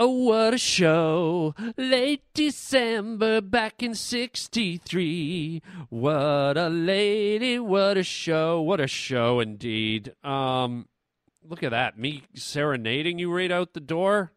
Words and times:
Oh, 0.00 0.10
what 0.10 0.54
a 0.54 0.58
show. 0.58 1.56
Late 1.76 2.22
December 2.32 3.40
back 3.40 3.82
in 3.82 3.96
63. 3.96 5.60
What 5.88 6.56
a 6.56 6.68
lady, 6.68 7.58
what 7.58 7.96
a 7.96 8.04
show. 8.04 8.62
What 8.62 8.78
a 8.78 8.86
show 8.86 9.40
indeed. 9.40 10.14
Um 10.22 10.86
look 11.42 11.64
at 11.64 11.72
that. 11.72 11.98
Me 11.98 12.22
serenading 12.32 13.18
you 13.18 13.34
right 13.34 13.50
out 13.50 13.72
the 13.72 13.80
door. 13.80 14.30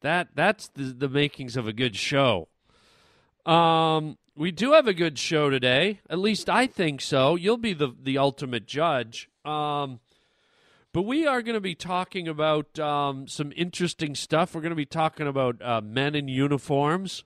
That 0.00 0.30
that's 0.34 0.66
the, 0.70 0.82
the 0.86 1.08
makings 1.08 1.56
of 1.56 1.68
a 1.68 1.72
good 1.72 1.94
show. 1.94 2.48
Um 3.46 4.18
we 4.34 4.50
do 4.50 4.72
have 4.72 4.88
a 4.88 4.94
good 4.94 5.20
show 5.20 5.50
today. 5.50 6.00
At 6.10 6.18
least 6.18 6.50
I 6.50 6.66
think 6.66 7.00
so. 7.00 7.36
You'll 7.36 7.58
be 7.58 7.74
the 7.74 7.94
the 8.02 8.18
ultimate 8.18 8.66
judge. 8.66 9.30
Um 9.44 10.00
but 10.94 11.02
we 11.02 11.26
are 11.26 11.42
going 11.42 11.54
to 11.54 11.60
be 11.60 11.74
talking 11.74 12.28
about 12.28 12.78
um, 12.78 13.26
some 13.26 13.52
interesting 13.56 14.14
stuff. 14.14 14.54
We're 14.54 14.60
going 14.60 14.70
to 14.70 14.76
be 14.76 14.86
talking 14.86 15.26
about 15.26 15.60
uh, 15.60 15.80
men 15.80 16.14
in 16.14 16.28
uniforms. 16.28 17.24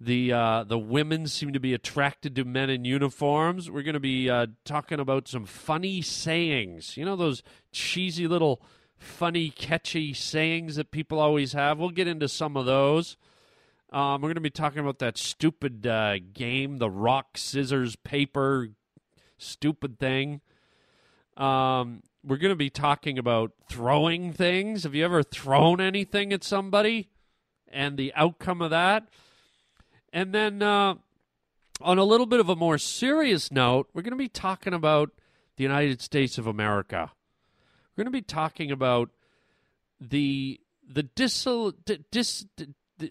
The 0.00 0.32
uh, 0.32 0.64
the 0.64 0.78
women 0.78 1.26
seem 1.26 1.52
to 1.54 1.60
be 1.60 1.74
attracted 1.74 2.36
to 2.36 2.44
men 2.44 2.70
in 2.70 2.84
uniforms. 2.84 3.68
We're 3.68 3.82
going 3.82 3.94
to 3.94 4.00
be 4.00 4.30
uh, 4.30 4.46
talking 4.64 5.00
about 5.00 5.26
some 5.26 5.44
funny 5.44 6.02
sayings. 6.02 6.96
You 6.96 7.04
know 7.04 7.16
those 7.16 7.42
cheesy 7.72 8.28
little 8.28 8.62
funny, 8.96 9.50
catchy 9.50 10.14
sayings 10.14 10.76
that 10.76 10.92
people 10.92 11.18
always 11.18 11.54
have. 11.54 11.80
We'll 11.80 11.90
get 11.90 12.06
into 12.06 12.28
some 12.28 12.56
of 12.56 12.64
those. 12.64 13.16
Um, 13.90 14.22
we're 14.22 14.28
going 14.28 14.36
to 14.36 14.40
be 14.40 14.50
talking 14.50 14.78
about 14.78 15.00
that 15.00 15.18
stupid 15.18 15.84
uh, 15.84 16.18
game, 16.32 16.78
the 16.78 16.90
rock, 16.90 17.36
scissors, 17.36 17.96
paper, 17.96 18.68
stupid 19.36 19.98
thing. 19.98 20.42
Um, 21.36 22.02
we're 22.24 22.36
going 22.36 22.50
to 22.50 22.56
be 22.56 22.70
talking 22.70 23.18
about 23.18 23.52
throwing 23.68 24.32
things. 24.32 24.84
Have 24.84 24.94
you 24.94 25.04
ever 25.04 25.22
thrown 25.22 25.80
anything 25.80 26.32
at 26.32 26.44
somebody 26.44 27.08
and 27.68 27.96
the 27.96 28.12
outcome 28.14 28.62
of 28.62 28.70
that? 28.70 29.08
And 30.12 30.34
then, 30.34 30.62
uh, 30.62 30.94
on 31.80 31.98
a 31.98 32.04
little 32.04 32.26
bit 32.26 32.40
of 32.40 32.48
a 32.48 32.56
more 32.56 32.78
serious 32.78 33.50
note, 33.50 33.88
we're 33.92 34.02
going 34.02 34.12
to 34.12 34.16
be 34.16 34.28
talking 34.28 34.74
about 34.74 35.10
the 35.56 35.64
United 35.64 36.00
States 36.00 36.38
of 36.38 36.46
America. 36.46 37.10
We're 37.96 38.04
going 38.04 38.12
to 38.12 38.18
be 38.18 38.22
talking 38.22 38.70
about 38.70 39.10
the 40.00 40.60
the 40.88 41.04
dis, 41.04 41.46
dis, 42.10 42.46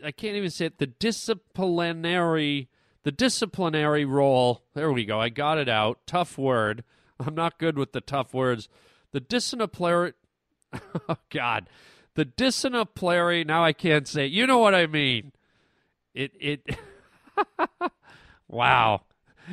I 0.03 0.11
can't 0.11 0.35
even 0.35 0.49
say 0.49 0.65
it 0.65 0.77
the 0.77 0.87
disciplinary 0.87 2.69
the 3.03 3.11
disciplinary 3.11 4.05
role. 4.05 4.63
There 4.73 4.91
we 4.91 5.05
go. 5.05 5.19
I 5.19 5.29
got 5.29 5.57
it 5.57 5.69
out. 5.69 5.99
Tough 6.05 6.37
word. 6.37 6.83
I'm 7.19 7.35
not 7.35 7.59
good 7.59 7.77
with 7.77 7.93
the 7.93 8.01
tough 8.01 8.33
words. 8.33 8.69
The 9.11 9.19
disciplinary, 9.19 10.13
oh 11.09 11.17
God, 11.29 11.69
the 12.15 12.25
disciplinary. 12.25 13.43
Now 13.43 13.63
I 13.63 13.73
can't 13.73 14.07
say. 14.07 14.25
It. 14.25 14.31
You 14.31 14.47
know 14.47 14.59
what 14.59 14.75
I 14.75 14.87
mean? 14.87 15.33
It 16.13 16.31
it. 16.39 16.77
wow, 18.47 19.01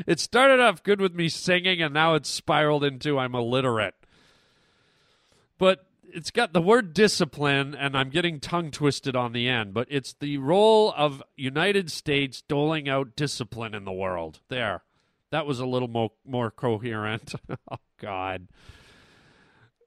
it 0.06 0.20
started 0.20 0.60
off 0.60 0.82
good 0.82 1.00
with 1.00 1.14
me 1.14 1.28
singing, 1.28 1.82
and 1.82 1.92
now 1.92 2.14
it's 2.14 2.28
spiraled 2.28 2.84
into 2.84 3.18
I'm 3.18 3.34
illiterate. 3.34 3.94
But 5.58 5.86
it's 6.04 6.30
got 6.30 6.52
the 6.52 6.62
word 6.62 6.94
discipline, 6.94 7.74
and 7.74 7.96
I'm 7.96 8.10
getting 8.10 8.38
tongue 8.38 8.70
twisted 8.70 9.16
on 9.16 9.32
the 9.32 9.48
end. 9.48 9.74
But 9.74 9.88
it's 9.90 10.12
the 10.12 10.38
role 10.38 10.94
of 10.96 11.22
United 11.36 11.90
States 11.90 12.42
doling 12.42 12.88
out 12.88 13.16
discipline 13.16 13.74
in 13.74 13.84
the 13.84 13.92
world. 13.92 14.38
There, 14.48 14.82
that 15.30 15.46
was 15.46 15.58
a 15.58 15.66
little 15.66 15.88
more 15.88 16.12
more 16.24 16.52
coherent. 16.52 17.34
oh 17.70 17.78
God 18.00 18.46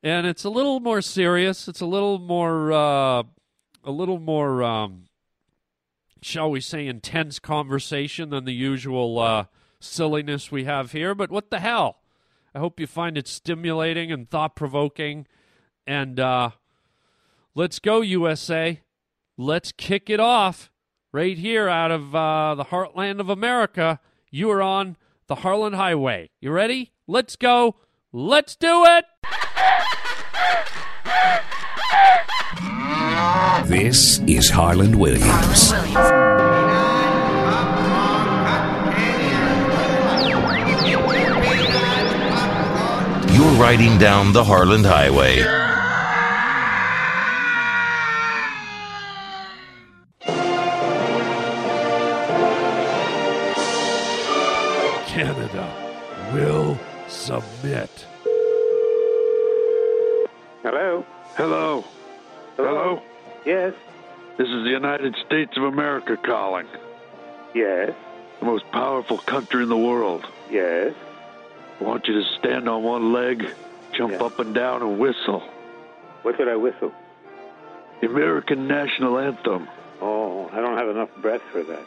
and 0.04 0.26
it's 0.26 0.44
a 0.44 0.50
little 0.50 0.80
more 0.80 1.02
serious. 1.02 1.68
It's 1.68 1.82
a 1.82 1.86
little 1.86 2.20
more, 2.20 2.72
uh, 2.72 3.24
a 3.84 3.92
little 3.92 4.20
more, 4.20 4.64
um, 4.64 5.06
shall 6.22 6.50
we 6.50 6.62
say, 6.62 6.88
intense 6.88 7.40
conversation 7.40 8.30
than 8.30 8.46
the 8.46 8.54
usual 8.54 9.20
uh, 9.20 9.46
silliness 9.80 10.52
we 10.52 10.64
have 10.64 10.92
here. 10.92 11.14
But 11.14 11.30
what 11.30 11.52
the 11.52 11.60
hell? 11.60 12.00
I 12.54 12.60
hope 12.60 12.80
you 12.80 12.88
find 12.88 13.18
it 13.18 13.28
stimulating 13.28 14.12
and 14.12 14.30
thought 14.30 14.56
provoking. 14.56 15.28
And 15.86 16.20
uh, 16.20 16.52
let's 17.56 17.80
go, 17.80 18.02
USA. 18.02 18.82
Let's 19.38 19.72
kick 19.72 20.10
it 20.10 20.20
off 20.20 20.72
right 21.12 21.38
here 21.38 21.70
out 21.70 21.92
of 21.92 22.16
uh, 22.16 22.56
the 22.56 22.66
heartland 22.66 23.20
of 23.20 23.30
America. 23.30 24.00
You 24.30 24.50
are 24.52 24.62
on 24.62 24.98
the 25.28 25.36
Harland 25.36 25.76
Highway. 25.76 26.30
You 26.40 26.52
ready? 26.52 26.92
Let's 27.08 27.36
go. 27.36 27.76
Let's 28.12 28.56
do 28.56 28.84
it. 28.86 29.06
This 33.66 34.20
is 34.28 34.50
Harland 34.50 34.96
Williams. 34.96 35.72
You're 43.34 43.54
riding 43.54 43.98
down 43.98 44.34
the 44.34 44.44
Harland 44.44 44.86
Highway. 44.86 45.38
Canada 55.08 55.68
will 56.34 56.78
submit. 57.08 58.06
Hello? 60.64 61.06
Hello. 61.36 61.84
Hello. 62.58 63.02
Yes. 63.46 63.74
This 64.38 64.48
is 64.48 64.64
the 64.64 64.70
United 64.70 65.16
States 65.26 65.58
of 65.58 65.64
America 65.64 66.18
calling. 66.18 66.68
Yes. 67.54 67.94
The 68.40 68.46
most 68.46 68.70
powerful 68.72 69.18
country 69.18 69.64
in 69.64 69.70
the 69.70 69.78
world. 69.78 70.26
Yes. 70.50 70.94
I 71.80 71.84
want 71.84 72.08
you 72.08 72.14
to 72.22 72.24
stand 72.40 72.70
on 72.70 72.84
one 72.84 73.12
leg, 73.14 73.46
jump 73.94 74.14
Yeah. 74.14 74.24
up 74.26 74.40
and 74.40 74.54
down, 74.54 74.82
and 74.82 75.00
whistle. 75.00 75.44
What 76.24 76.38
should 76.38 76.48
I 76.48 76.56
whistle? 76.56 76.92
The 78.00 78.08
American 78.08 78.68
national 78.68 79.18
anthem. 79.20 79.68
Oh, 80.02 80.50
I 80.54 80.62
don't 80.62 80.78
have 80.78 80.90
enough 80.90 81.10
breath 81.18 81.42
for 81.52 81.64
that. 81.64 81.86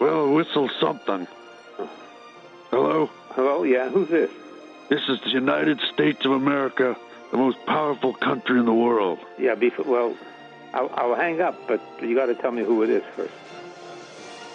Well, 0.00 0.32
whistle 0.32 0.68
something. 0.80 1.26
Hello? 2.70 3.10
Hello? 3.30 3.62
Yeah, 3.62 3.88
who's 3.88 4.08
this? 4.08 4.30
This 4.88 5.08
is 5.08 5.20
the 5.20 5.30
United 5.30 5.80
States 5.92 6.24
of 6.24 6.32
America, 6.32 6.96
the 7.30 7.36
most 7.36 7.58
powerful 7.66 8.12
country 8.14 8.58
in 8.58 8.66
the 8.66 8.74
world. 8.74 9.18
Yeah, 9.38 9.54
before, 9.54 9.84
well, 9.84 10.16
I'll, 10.72 10.90
I'll 10.94 11.14
hang 11.14 11.40
up, 11.40 11.66
but 11.66 11.80
you 12.02 12.14
got 12.14 12.26
to 12.26 12.34
tell 12.34 12.50
me 12.50 12.62
who 12.62 12.82
it 12.82 12.90
is 12.90 13.02
first. 13.16 13.32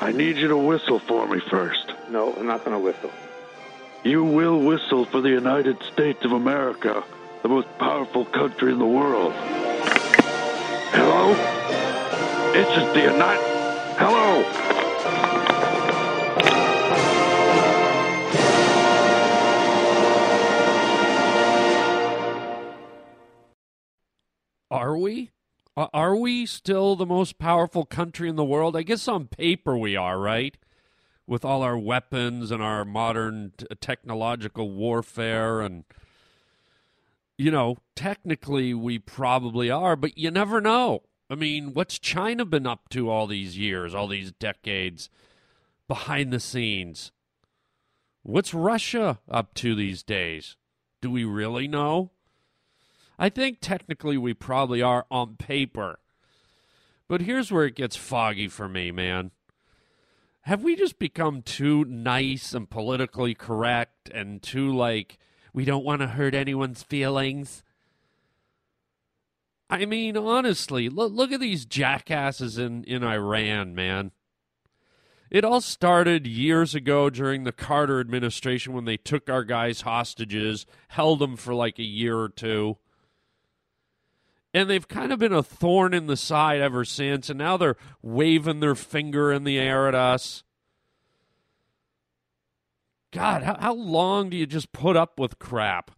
I 0.02 0.12
need 0.12 0.38
you 0.38 0.48
to 0.50 0.58
whistle 0.58 1.00
for 1.00 1.28
me 1.28 1.40
first. 1.40 1.94
No, 2.10 2.34
I'm 2.34 2.48
not 2.48 2.66
going 2.66 2.78
to 2.78 2.84
whistle. 2.84 3.12
You 4.04 4.24
will 4.24 4.60
whistle 4.60 5.06
for 5.06 5.22
the 5.22 5.30
United 5.30 5.82
States 5.94 6.26
of 6.26 6.34
America, 6.34 7.04
the 7.42 7.50
most 7.50 7.68
powerful 7.78 8.26
country 8.26 8.72
in 8.72 8.80
the 8.80 8.86
world. 8.86 9.34
Hello? 10.92 11.34
This 12.54 12.68
is 12.68 12.94
the 12.94 13.02
United. 13.14 13.53
Are 24.74 24.98
we? 24.98 25.30
Are- 25.78 26.16
we 26.16 26.48
still 26.48 26.96
the 26.96 27.06
most 27.06 27.38
powerful 27.38 27.86
country 27.86 28.28
in 28.28 28.36
the 28.38 28.44
world? 28.44 28.76
I 28.76 28.82
guess 28.82 29.08
on 29.08 29.28
paper 29.28 29.78
we 29.78 29.96
are, 29.96 30.18
right? 30.18 30.58
With 31.28 31.46
all 31.46 31.62
our 31.62 31.78
weapons 31.78 32.50
and 32.50 32.64
our 32.64 32.84
modern 32.84 33.54
t- 33.56 33.68
technological 33.80 34.72
warfare 34.72 35.62
and 35.62 35.84
you 37.38 37.52
know, 37.52 37.78
technically 37.96 38.74
we 38.74 38.98
probably 38.98 39.70
are, 39.70 39.96
but 39.96 40.18
you 40.18 40.32
never 40.32 40.60
know. 40.60 41.04
I 41.30 41.36
mean, 41.36 41.74
what's 41.74 42.00
China 42.00 42.44
been 42.44 42.66
up 42.66 42.90
to 42.90 43.12
all 43.12 43.28
these 43.28 43.56
years, 43.58 43.94
all 43.94 44.08
these 44.08 44.32
decades 44.32 45.08
behind 45.88 46.34
the 46.34 46.40
scenes? 46.40 47.12
What's 48.24 48.56
Russia 48.56 49.20
up 49.30 49.54
to 49.56 49.76
these 49.76 50.02
days? 50.02 50.58
Do 51.00 51.12
we 51.12 51.26
really 51.26 51.68
know? 51.68 52.10
I 53.24 53.30
think 53.30 53.60
technically 53.62 54.18
we 54.18 54.34
probably 54.34 54.82
are 54.82 55.06
on 55.10 55.38
paper. 55.38 56.00
But 57.08 57.22
here's 57.22 57.54
where 57.54 57.64
it 57.64 57.78
gets 57.78 57.96
foggy 57.96 58.50
for 58.50 58.68
me, 58.68 58.92
man. 58.92 59.32
Have 60.42 60.62
we 60.62 60.76
just 60.76 61.00
become 61.00 61.42
too 61.42 61.86
nice 61.86 62.54
and 62.54 62.70
politically 62.70 63.34
correct 63.34 64.10
and 64.10 64.44
too 64.44 64.76
like 64.76 65.20
we 65.54 65.64
don't 65.64 65.86
want 65.86 66.02
to 66.02 66.08
hurt 66.08 66.36
anyone's 66.36 66.84
feelings? 66.84 67.64
I 69.70 69.86
mean, 69.86 70.18
honestly, 70.18 70.90
look 70.90 71.14
look 71.14 71.32
at 71.32 71.40
these 71.40 71.66
jackasses 71.66 72.58
in 72.58 72.84
in 72.84 73.06
Iran, 73.06 73.74
man. 73.74 74.12
It 75.32 75.46
all 75.46 75.62
started 75.62 76.28
years 76.28 76.76
ago 76.76 77.10
during 77.10 77.46
the 77.46 77.54
Carter 77.54 78.02
administration 78.02 78.74
when 78.74 78.84
they 78.84 78.98
took 78.98 79.30
our 79.30 79.46
guys 79.46 79.80
hostages, 79.80 80.66
held 80.90 81.20
them 81.20 81.38
for 81.38 81.54
like 81.54 81.80
a 81.80 81.84
year 81.84 82.20
or 82.20 82.28
two 82.28 82.80
And 84.54 84.70
they've 84.70 84.88
kind 84.88 85.12
of 85.12 85.20
been 85.20 85.34
a 85.34 85.42
thorn 85.42 85.94
in 85.94 86.06
the 86.06 86.18
side 86.18 86.62
ever 86.62 86.86
since, 86.86 87.30
and 87.30 87.40
now 87.40 87.58
they're 87.58 87.78
waving 88.02 88.60
their 88.60 88.76
finger 88.76 89.32
in 89.32 89.46
the 89.46 89.58
air 89.58 89.88
at 89.88 89.96
us. 89.96 90.44
God, 93.12 93.44
how, 93.44 93.58
how 93.60 93.74
long 93.74 94.30
do 94.30 94.38
you 94.38 94.46
just 94.46 94.72
put 94.72 94.96
up 94.96 95.20
with 95.20 95.40
crap? 95.40 95.92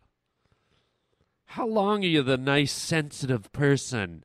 How 1.46 1.68
long 1.68 2.04
are 2.04 2.08
you 2.08 2.24
the 2.24 2.38
nice, 2.38 2.72
sensitive 2.72 3.52
person? 3.52 4.24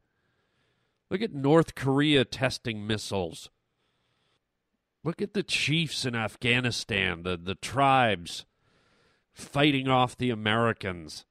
Look 1.11 1.23
at 1.23 1.33
North 1.33 1.75
Korea 1.75 2.25
testing 2.25 2.87
missiles. 2.87 3.51
Look 5.03 5.23
at 5.23 5.35
the 5.35 5.43
chiefs 5.43 6.05
in 6.05 6.15
Afghanistan, 6.15 7.23
the, 7.23 7.37
the 7.37 7.55
tribes 7.55 8.45
fighting 9.33 9.89
off 9.89 10.17
the 10.17 10.31
Americans. 10.31 11.25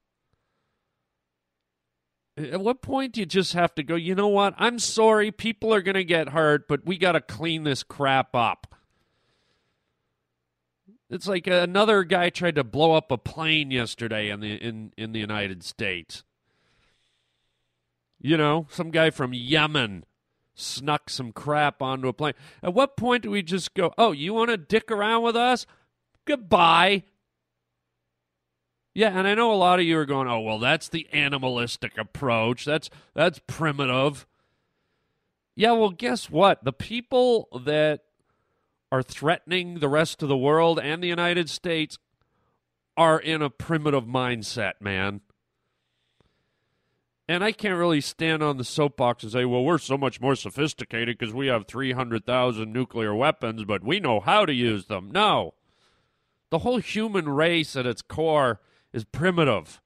At 2.40 2.60
what 2.60 2.82
point 2.82 3.12
do 3.12 3.20
you 3.20 3.26
just 3.26 3.52
have 3.52 3.74
to 3.74 3.82
go, 3.82 3.94
you 3.94 4.14
know 4.14 4.28
what? 4.28 4.54
I'm 4.56 4.78
sorry, 4.78 5.30
people 5.30 5.74
are 5.74 5.82
going 5.82 5.94
to 5.94 6.04
get 6.04 6.30
hurt, 6.30 6.68
but 6.68 6.86
we 6.86 6.96
got 6.96 7.12
to 7.12 7.20
clean 7.20 7.64
this 7.64 7.82
crap 7.82 8.34
up. 8.34 8.74
It's 11.10 11.26
like 11.26 11.46
another 11.46 12.04
guy 12.04 12.30
tried 12.30 12.54
to 12.54 12.64
blow 12.64 12.94
up 12.94 13.10
a 13.10 13.18
plane 13.18 13.70
yesterday 13.70 14.30
in 14.30 14.40
the 14.40 14.54
in, 14.54 14.92
in 14.96 15.12
the 15.12 15.18
United 15.18 15.64
States. 15.64 16.22
You 18.20 18.36
know, 18.36 18.68
some 18.70 18.90
guy 18.90 19.10
from 19.10 19.34
Yemen 19.34 20.04
snuck 20.54 21.10
some 21.10 21.32
crap 21.32 21.82
onto 21.82 22.06
a 22.06 22.12
plane. 22.12 22.34
At 22.62 22.74
what 22.74 22.96
point 22.96 23.24
do 23.24 23.30
we 23.30 23.42
just 23.42 23.74
go, 23.74 23.92
"Oh, 23.98 24.12
you 24.12 24.34
want 24.34 24.50
to 24.50 24.56
dick 24.56 24.90
around 24.90 25.24
with 25.24 25.34
us? 25.34 25.66
Goodbye." 26.26 27.02
Yeah, 29.00 29.18
and 29.18 29.26
I 29.26 29.34
know 29.34 29.50
a 29.50 29.54
lot 29.54 29.78
of 29.78 29.86
you 29.86 29.96
are 29.96 30.04
going, 30.04 30.28
"Oh, 30.28 30.40
well, 30.40 30.58
that's 30.58 30.90
the 30.90 31.08
animalistic 31.10 31.96
approach. 31.96 32.66
That's 32.66 32.90
that's 33.14 33.40
primitive." 33.46 34.26
Yeah, 35.56 35.72
well, 35.72 35.88
guess 35.88 36.28
what? 36.28 36.64
The 36.64 36.74
people 36.74 37.48
that 37.64 38.02
are 38.92 39.02
threatening 39.02 39.78
the 39.78 39.88
rest 39.88 40.22
of 40.22 40.28
the 40.28 40.36
world 40.36 40.78
and 40.78 41.02
the 41.02 41.08
United 41.08 41.48
States 41.48 41.98
are 42.94 43.18
in 43.18 43.40
a 43.40 43.48
primitive 43.48 44.04
mindset, 44.04 44.74
man. 44.80 45.22
And 47.26 47.42
I 47.42 47.52
can't 47.52 47.78
really 47.78 48.02
stand 48.02 48.42
on 48.42 48.58
the 48.58 48.64
soapbox 48.64 49.22
and 49.22 49.32
say, 49.32 49.46
well, 49.46 49.64
we're 49.64 49.78
so 49.78 49.96
much 49.96 50.20
more 50.20 50.36
sophisticated 50.36 51.16
because 51.16 51.32
we 51.32 51.46
have 51.46 51.66
300,000 51.66 52.70
nuclear 52.70 53.14
weapons, 53.14 53.64
but 53.64 53.82
we 53.82 53.98
know 53.98 54.20
how 54.20 54.44
to 54.44 54.52
use 54.52 54.88
them. 54.88 55.10
No. 55.10 55.54
The 56.50 56.58
whole 56.58 56.80
human 56.80 57.30
race 57.30 57.76
at 57.76 57.86
its 57.86 58.02
core 58.02 58.60
is 58.92 59.04
primitive. 59.04 59.80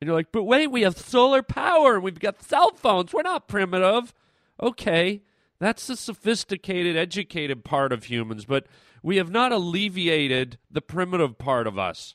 And 0.00 0.08
you're 0.08 0.16
like, 0.16 0.32
but 0.32 0.44
wait, 0.44 0.70
we 0.70 0.82
have 0.82 0.98
solar 0.98 1.42
power 1.42 1.94
and 1.94 2.02
we've 2.02 2.20
got 2.20 2.42
cell 2.42 2.72
phones. 2.72 3.12
We're 3.12 3.22
not 3.22 3.48
primitive. 3.48 4.12
Okay. 4.60 5.22
That's 5.58 5.86
the 5.86 5.96
sophisticated, 5.96 6.96
educated 6.96 7.64
part 7.64 7.92
of 7.92 8.04
humans, 8.04 8.44
but 8.44 8.66
we 9.02 9.16
have 9.16 9.30
not 9.30 9.52
alleviated 9.52 10.58
the 10.70 10.82
primitive 10.82 11.38
part 11.38 11.66
of 11.66 11.78
us. 11.78 12.14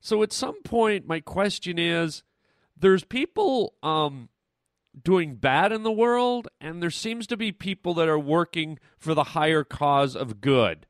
So 0.00 0.22
at 0.22 0.32
some 0.32 0.62
point, 0.62 1.08
my 1.08 1.18
question 1.18 1.80
is 1.80 2.22
there's 2.76 3.02
people 3.02 3.74
um, 3.82 4.28
doing 5.02 5.34
bad 5.34 5.72
in 5.72 5.82
the 5.82 5.90
world, 5.90 6.46
and 6.60 6.80
there 6.80 6.90
seems 6.90 7.26
to 7.26 7.36
be 7.36 7.50
people 7.50 7.94
that 7.94 8.08
are 8.08 8.18
working 8.18 8.78
for 8.98 9.14
the 9.14 9.24
higher 9.24 9.64
cause 9.64 10.14
of 10.14 10.40
good. 10.40 10.85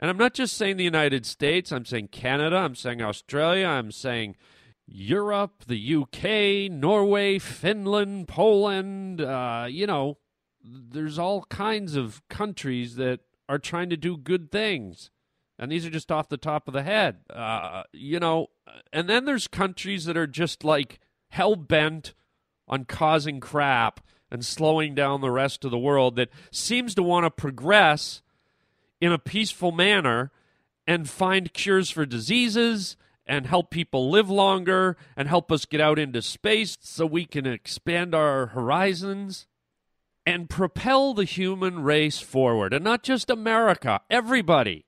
And 0.00 0.08
I'm 0.08 0.16
not 0.16 0.32
just 0.32 0.56
saying 0.56 0.78
the 0.78 0.84
United 0.84 1.26
States, 1.26 1.70
I'm 1.70 1.84
saying 1.84 2.08
Canada, 2.08 2.56
I'm 2.56 2.74
saying 2.74 3.02
Australia, 3.02 3.66
I'm 3.66 3.92
saying 3.92 4.34
Europe, 4.86 5.64
the 5.66 5.94
UK, 5.94 6.72
Norway, 6.72 7.38
Finland, 7.38 8.26
Poland, 8.26 9.20
uh, 9.20 9.66
you 9.68 9.86
know, 9.86 10.16
there's 10.64 11.18
all 11.18 11.44
kinds 11.44 11.96
of 11.96 12.26
countries 12.28 12.96
that 12.96 13.20
are 13.46 13.58
trying 13.58 13.90
to 13.90 13.96
do 13.96 14.16
good 14.16 14.50
things. 14.50 15.10
And 15.58 15.70
these 15.70 15.84
are 15.84 15.90
just 15.90 16.10
off 16.10 16.30
the 16.30 16.38
top 16.38 16.66
of 16.66 16.72
the 16.72 16.82
head. 16.82 17.18
Uh, 17.28 17.82
you 17.92 18.18
know, 18.18 18.46
and 18.94 19.06
then 19.06 19.26
there's 19.26 19.48
countries 19.48 20.06
that 20.06 20.16
are 20.16 20.26
just 20.26 20.64
like 20.64 20.98
hell 21.28 21.56
bent 21.56 22.14
on 22.66 22.86
causing 22.86 23.38
crap 23.38 24.00
and 24.30 24.46
slowing 24.46 24.94
down 24.94 25.20
the 25.20 25.30
rest 25.30 25.62
of 25.66 25.70
the 25.70 25.78
world 25.78 26.16
that 26.16 26.30
seems 26.50 26.94
to 26.94 27.02
want 27.02 27.24
to 27.26 27.30
progress 27.30 28.22
in 29.00 29.12
a 29.12 29.18
peaceful 29.18 29.72
manner 29.72 30.30
and 30.86 31.08
find 31.08 31.52
cures 31.52 31.90
for 31.90 32.04
diseases 32.04 32.96
and 33.26 33.46
help 33.46 33.70
people 33.70 34.10
live 34.10 34.28
longer 34.28 34.96
and 35.16 35.28
help 35.28 35.52
us 35.52 35.64
get 35.64 35.80
out 35.80 35.98
into 35.98 36.20
space 36.20 36.76
so 36.80 37.06
we 37.06 37.24
can 37.24 37.46
expand 37.46 38.14
our 38.14 38.46
horizons 38.46 39.46
and 40.26 40.50
propel 40.50 41.14
the 41.14 41.24
human 41.24 41.82
race 41.82 42.18
forward. 42.18 42.74
And 42.74 42.84
not 42.84 43.02
just 43.02 43.30
America, 43.30 44.00
everybody. 44.10 44.84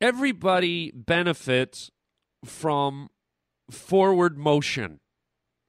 Everybody 0.00 0.90
benefits 0.92 1.90
from 2.44 3.08
forward 3.70 4.38
motion. 4.38 5.00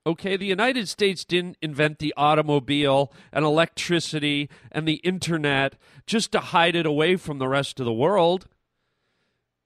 Okay, 0.06 0.36
the 0.36 0.46
United 0.46 0.90
States 0.90 1.24
didn't 1.24 1.58
invent 1.62 2.00
the 2.00 2.14
automobile 2.18 3.12
and 3.32 3.46
electricity 3.46 4.50
and 4.72 4.88
the 4.88 4.96
internet 4.96 5.76
just 6.06 6.32
to 6.34 6.40
hide 6.40 6.76
it 6.76 6.86
away 6.86 7.16
from 7.16 7.40
the 7.40 7.48
rest 7.48 7.80
of 7.80 7.86
the 7.86 7.94
world 7.94 8.48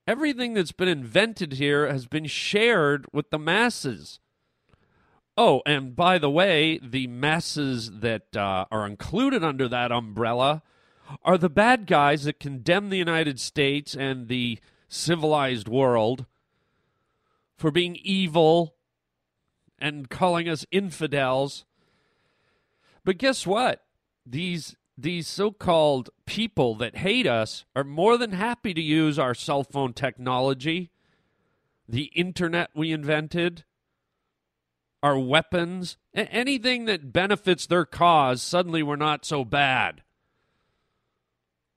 everything 0.08 0.54
that's 0.54 0.72
been 0.72 0.88
invented 0.88 1.52
here 1.52 1.86
has 1.86 2.06
been 2.06 2.24
shared 2.24 3.04
with 3.12 3.28
the 3.28 3.38
masses. 3.38 4.20
Oh, 5.36 5.60
and 5.66 5.94
by 5.94 6.16
the 6.16 6.30
way, 6.30 6.80
the 6.82 7.06
masses 7.06 8.00
that 8.00 8.34
uh, 8.34 8.64
are 8.72 8.86
included 8.86 9.44
under 9.44 9.68
that 9.68 9.92
umbrella 9.92 10.62
are 11.22 11.36
the 11.36 11.50
bad 11.50 11.86
guys 11.86 12.24
that 12.24 12.40
condemn 12.40 12.88
the 12.88 12.96
United 12.96 13.38
States 13.38 13.94
and 13.94 14.28
the 14.28 14.58
civilized 14.88 15.68
world 15.68 16.24
for 17.54 17.70
being 17.70 17.96
evil 18.02 18.76
and 19.78 20.08
calling 20.08 20.48
us 20.48 20.66
infidels. 20.70 21.64
But 23.04 23.18
guess 23.18 23.46
what? 23.46 23.84
These 24.26 24.76
these 25.00 25.28
so 25.28 25.52
called 25.52 26.10
people 26.26 26.74
that 26.74 26.96
hate 26.96 27.26
us 27.26 27.64
are 27.76 27.84
more 27.84 28.18
than 28.18 28.32
happy 28.32 28.74
to 28.74 28.82
use 28.82 29.16
our 29.16 29.32
cell 29.32 29.62
phone 29.62 29.92
technology, 29.92 30.90
the 31.88 32.10
internet 32.16 32.70
we 32.74 32.90
invented, 32.90 33.64
our 35.00 35.16
weapons, 35.16 35.96
anything 36.12 36.86
that 36.86 37.12
benefits 37.12 37.66
their 37.66 37.84
cause, 37.84 38.42
suddenly 38.42 38.82
we're 38.82 38.96
not 38.96 39.24
so 39.24 39.44
bad. 39.44 40.02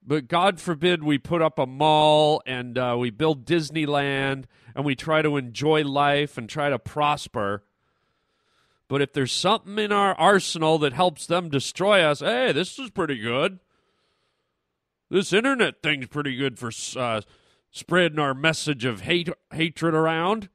But 0.04 0.28
God 0.28 0.60
forbid 0.60 1.04
we 1.04 1.20
put 1.20 1.44
up 1.44 1.60
a 1.60 1.68
mall 1.68 2.42
and 2.48 2.76
uh, 2.76 2.96
we 2.98 3.12
build 3.12 3.46
Disneyland 3.46 4.46
and 4.76 4.84
we 4.84 4.96
try 4.96 5.22
to 5.22 5.38
enjoy 5.38 5.84
life 5.84 6.40
and 6.40 6.50
try 6.50 6.72
to 6.72 6.80
prosper 6.80 7.64
but 8.92 9.02
if 9.02 9.14
there's 9.14 9.32
something 9.32 9.80
in 9.80 9.94
our 9.94 10.14
arsenal 10.16 10.78
that 10.80 10.92
helps 10.92 11.26
them 11.26 11.48
destroy 11.48 12.02
us, 12.02 12.20
hey, 12.20 12.52
this 12.52 12.78
is 12.78 12.90
pretty 12.90 13.18
good. 13.18 13.60
This 15.10 15.32
internet 15.32 15.82
thing's 15.82 16.08
pretty 16.08 16.36
good 16.36 16.60
for 16.60 16.72
uh, 17.00 17.22
spreading 17.72 18.20
our 18.20 18.34
message 18.34 18.84
of 18.84 19.00
hate 19.00 19.30
hatred 19.54 19.94
around. 19.94 20.50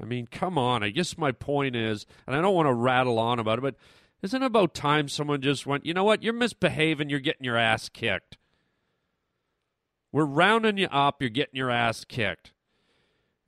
I 0.00 0.04
mean, 0.04 0.28
come 0.28 0.56
on. 0.58 0.84
I 0.84 0.90
guess 0.90 1.18
my 1.18 1.32
point 1.32 1.74
is, 1.74 2.06
and 2.28 2.36
I 2.36 2.40
don't 2.40 2.54
want 2.54 2.68
to 2.68 2.72
rattle 2.72 3.18
on 3.18 3.40
about 3.40 3.58
it, 3.58 3.62
but 3.62 3.74
isn't 4.22 4.40
it 4.40 4.46
about 4.46 4.74
time 4.74 5.08
someone 5.08 5.42
just 5.42 5.66
went, 5.66 5.84
you 5.84 5.92
know 5.92 6.04
what, 6.04 6.22
you're 6.22 6.34
misbehaving, 6.34 7.10
you're 7.10 7.18
getting 7.18 7.42
your 7.42 7.56
ass 7.56 7.88
kicked. 7.88 8.38
We're 10.12 10.24
rounding 10.24 10.78
you 10.78 10.86
up, 10.86 11.20
you're 11.20 11.30
getting 11.30 11.56
your 11.56 11.72
ass 11.72 12.04
kicked. 12.04 12.52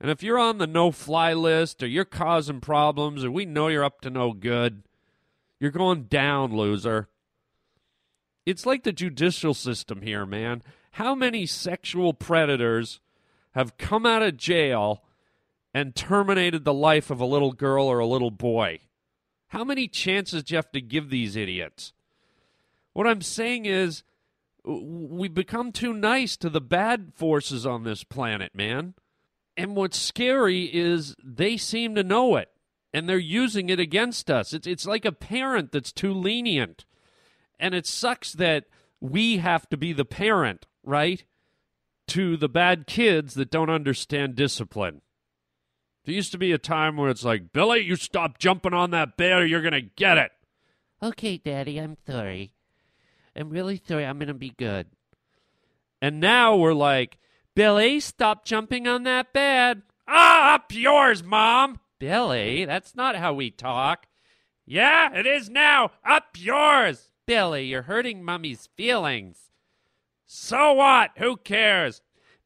And 0.01 0.09
if 0.09 0.23
you're 0.23 0.39
on 0.39 0.57
the 0.57 0.67
no 0.67 0.91
fly 0.91 1.33
list 1.33 1.83
or 1.83 1.87
you're 1.87 2.05
causing 2.05 2.61
problems 2.61 3.23
or 3.23 3.31
we 3.31 3.45
know 3.45 3.67
you're 3.67 3.83
up 3.83 4.01
to 4.01 4.09
no 4.09 4.31
good, 4.31 4.83
you're 5.59 5.71
going 5.71 6.03
down, 6.03 6.55
loser. 6.55 7.09
It's 8.45 8.65
like 8.65 8.83
the 8.83 8.93
judicial 8.93 9.53
system 9.53 10.01
here, 10.01 10.25
man. 10.25 10.63
How 10.91 11.13
many 11.13 11.45
sexual 11.45 12.13
predators 12.13 12.99
have 13.51 13.77
come 13.77 14.05
out 14.05 14.23
of 14.23 14.37
jail 14.37 15.03
and 15.73 15.95
terminated 15.95 16.63
the 16.63 16.73
life 16.73 17.09
of 17.09 17.19
a 17.19 17.25
little 17.25 17.51
girl 17.51 17.85
or 17.85 17.99
a 17.99 18.07
little 18.07 18.31
boy? 18.31 18.79
How 19.49 19.63
many 19.63 19.87
chances 19.87 20.43
do 20.43 20.53
you 20.53 20.57
have 20.57 20.71
to 20.71 20.81
give 20.81 21.09
these 21.09 21.35
idiots? 21.35 21.91
What 22.93 23.07
I'm 23.07 23.21
saying 23.21 23.65
is, 23.65 24.03
we 24.63 25.27
become 25.27 25.71
too 25.71 25.93
nice 25.93 26.37
to 26.37 26.49
the 26.49 26.61
bad 26.61 27.13
forces 27.15 27.65
on 27.65 27.83
this 27.83 28.03
planet, 28.03 28.53
man. 28.53 28.93
And 29.59 29.75
what's 29.75 29.99
scary 29.99 30.73
is 30.73 31.17
they 31.21 31.57
seem 31.57 31.93
to 31.95 32.01
know 32.01 32.37
it 32.37 32.47
and 32.93 33.09
they're 33.09 33.17
using 33.17 33.69
it 33.69 33.77
against 33.77 34.31
us. 34.31 34.53
It's, 34.53 34.65
it's 34.65 34.85
like 34.85 35.03
a 35.03 35.11
parent 35.11 35.73
that's 35.73 35.91
too 35.91 36.13
lenient. 36.13 36.85
And 37.59 37.75
it 37.75 37.85
sucks 37.85 38.31
that 38.31 38.67
we 39.01 39.39
have 39.39 39.67
to 39.67 39.75
be 39.75 39.91
the 39.91 40.05
parent, 40.05 40.65
right? 40.81 41.25
To 42.07 42.37
the 42.37 42.47
bad 42.47 42.87
kids 42.87 43.33
that 43.33 43.51
don't 43.51 43.69
understand 43.69 44.35
discipline. 44.35 45.01
There 46.05 46.15
used 46.15 46.31
to 46.31 46.37
be 46.37 46.53
a 46.53 46.57
time 46.57 46.95
where 46.95 47.09
it's 47.09 47.25
like, 47.25 47.51
Billy, 47.51 47.81
you 47.81 47.97
stop 47.97 48.39
jumping 48.39 48.73
on 48.73 48.91
that 48.91 49.17
bear, 49.17 49.45
you're 49.45 49.61
going 49.61 49.73
to 49.73 49.81
get 49.81 50.17
it. 50.17 50.31
Okay, 51.03 51.35
Daddy, 51.35 51.79
I'm 51.79 51.97
sorry. 52.07 52.53
I'm 53.35 53.49
really 53.49 53.81
sorry. 53.85 54.05
I'm 54.05 54.19
going 54.19 54.29
to 54.29 54.33
be 54.33 54.51
good. 54.51 54.87
And 56.01 56.21
now 56.21 56.55
we're 56.55 56.73
like, 56.73 57.18
Billy, 57.59 57.99
stop 57.99 58.45
jumping 58.45 58.87
on 58.87 59.03
that 59.03 59.33
bed. 59.33 59.81
Ah, 60.07 60.53
up 60.53 60.73
yours, 60.73 61.21
Mom. 61.21 61.81
Billy, 61.99 62.63
that's 62.63 62.95
not 62.95 63.17
how 63.17 63.33
we 63.33 63.51
talk. 63.51 64.07
Yeah, 64.65 65.13
it 65.13 65.27
is 65.27 65.49
now. 65.49 65.91
Up 66.05 66.37
yours. 66.37 67.11
Billy, 67.27 67.65
you're 67.65 67.81
hurting 67.81 68.23
Mummy's 68.23 68.69
feelings. 68.77 69.51
So 70.25 70.71
what? 70.71 71.11
Who 71.17 71.35
cares? 71.35 72.01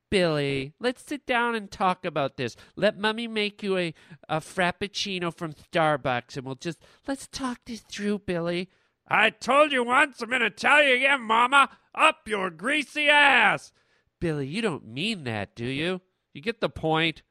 Billy, 0.10 0.74
let's 0.80 1.04
sit 1.04 1.28
down 1.28 1.54
and 1.54 1.70
talk 1.70 2.06
about 2.06 2.38
this. 2.38 2.56
Let 2.76 2.98
Mummy 2.98 3.28
make 3.28 3.62
you 3.62 3.78
a, 3.78 3.94
a 4.28 4.38
frappuccino 4.40 5.32
from 5.32 5.54
Starbucks 5.54 6.38
and 6.38 6.46
we'll 6.48 6.56
just, 6.56 6.80
let's 7.08 7.28
talk 7.28 7.60
this 7.68 7.82
through, 7.82 8.18
Billy. 8.26 8.68
I 9.08 9.30
told 9.30 9.72
you 9.72 9.84
once, 9.84 10.24
I'm 10.24 10.30
going 10.30 10.42
to 10.42 10.50
tell 10.50 10.82
you 10.82 10.96
again, 10.96 11.22
Mama. 11.22 11.70
Up 11.94 12.28
your 12.28 12.50
greasy 12.50 13.10
ass. 13.10 13.72
Billy, 14.24 14.48
you 14.48 14.62
don't 14.62 14.88
mean 14.88 15.26
that, 15.26 15.54
do 15.54 15.66
you? 15.66 16.00
You 16.34 16.40
get 16.40 16.62
the 16.62 16.70
point. 16.70 17.24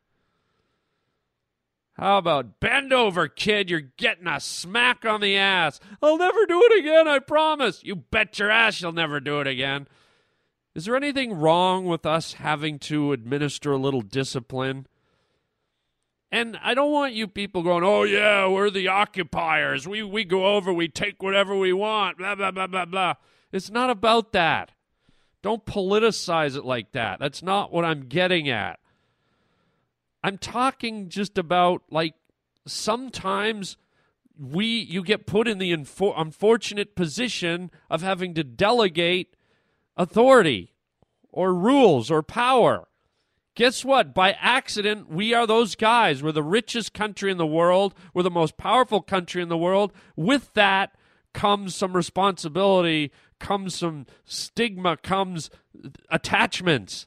How 1.95 2.19
about 2.19 2.61
bend 2.61 2.93
over, 2.93 3.29
kid? 3.29 3.71
You're 3.71 3.81
getting 3.81 4.27
a 4.27 4.39
smack 4.39 5.07
on 5.07 5.23
the 5.23 5.35
ass. 5.39 5.81
I'll 6.03 6.19
never 6.19 6.45
do 6.45 6.61
it 6.63 6.81
again, 6.81 7.09
I 7.09 7.19
promise. 7.21 7.83
You 7.83 7.97
bet 7.97 8.39
your 8.39 8.51
ass 8.51 8.83
you'll 8.83 8.93
never 8.93 9.21
do 9.21 9.41
it 9.41 9.47
again. 9.47 9.89
Is 10.75 10.85
there 10.85 10.95
anything 10.95 11.33
wrong 11.33 11.87
with 11.87 12.05
us 12.05 12.35
having 12.35 12.79
to 12.81 13.13
administer 13.13 13.73
a 13.73 13.79
little 13.79 14.03
discipline? 14.03 14.87
And 16.31 16.59
I 16.63 16.75
don't 16.75 16.93
want 16.93 17.15
you 17.15 17.27
people 17.27 17.63
going, 17.63 17.85
oh, 17.85 18.03
yeah, 18.03 18.47
we're 18.49 18.69
the 18.69 18.89
occupiers. 18.89 19.89
We, 19.89 20.03
we 20.03 20.25
go 20.25 20.45
over, 20.45 20.75
we 20.75 20.89
take 20.89 21.23
whatever 21.23 21.57
we 21.57 21.73
want, 21.73 22.19
blah, 22.19 22.35
blah, 22.35 22.51
blah, 22.51 22.67
blah, 22.67 22.85
blah. 22.85 23.15
It's 23.51 23.71
not 23.71 23.89
about 23.89 24.33
that. 24.33 24.73
Don't 25.43 25.67
politicize 25.67 26.57
it 26.57 26.65
like 26.65 26.93
that. 26.93 27.19
That's 27.19 27.43
not 27.43 27.73
what 27.73 27.85
I'm 27.85 28.07
getting 28.07 28.49
at. 28.49 28.79
I'm 30.23 30.39
talking 30.39 31.09
just 31.09 31.37
about 31.37 31.83
like 31.91 32.15
sometimes 32.65 33.77
we 34.39 34.67
you 34.67 35.03
get 35.03 35.27
put 35.27 35.49
in 35.49 35.59
the 35.59 35.73
infor- 35.73 36.15
unfortunate 36.17 36.95
position 36.95 37.71
of 37.91 38.03
having 38.03 38.35
to 38.35 38.45
delegate 38.45 39.35
authority 39.97 40.73
or 41.31 41.53
rules 41.53 42.11
or 42.11 42.23
power. 42.23 42.87
Guess 43.55 43.85
what? 43.85 44.15
By 44.15 44.33
accident, 44.41 45.11
we 45.11 45.35
are 45.35 45.47
those 45.47 45.75
guys. 45.75 46.23
We're 46.23 46.33
the 46.33 46.43
richest 46.43 46.95
country 46.95 47.31
in 47.31 47.37
the 47.37 47.47
world. 47.47 47.95
We're 48.15 48.23
the 48.23 48.31
most 48.31 48.57
powerful 48.57 49.03
country 49.03 49.43
in 49.43 49.51
the 49.51 49.59
world. 49.59 49.93
With 50.17 50.55
that 50.55 50.95
comes 51.33 51.75
some 51.75 51.95
responsibility, 51.95 53.13
comes 53.39 53.75
some 53.75 54.07
stigma, 54.25 54.97
comes 54.97 55.51
attachments. 56.11 57.07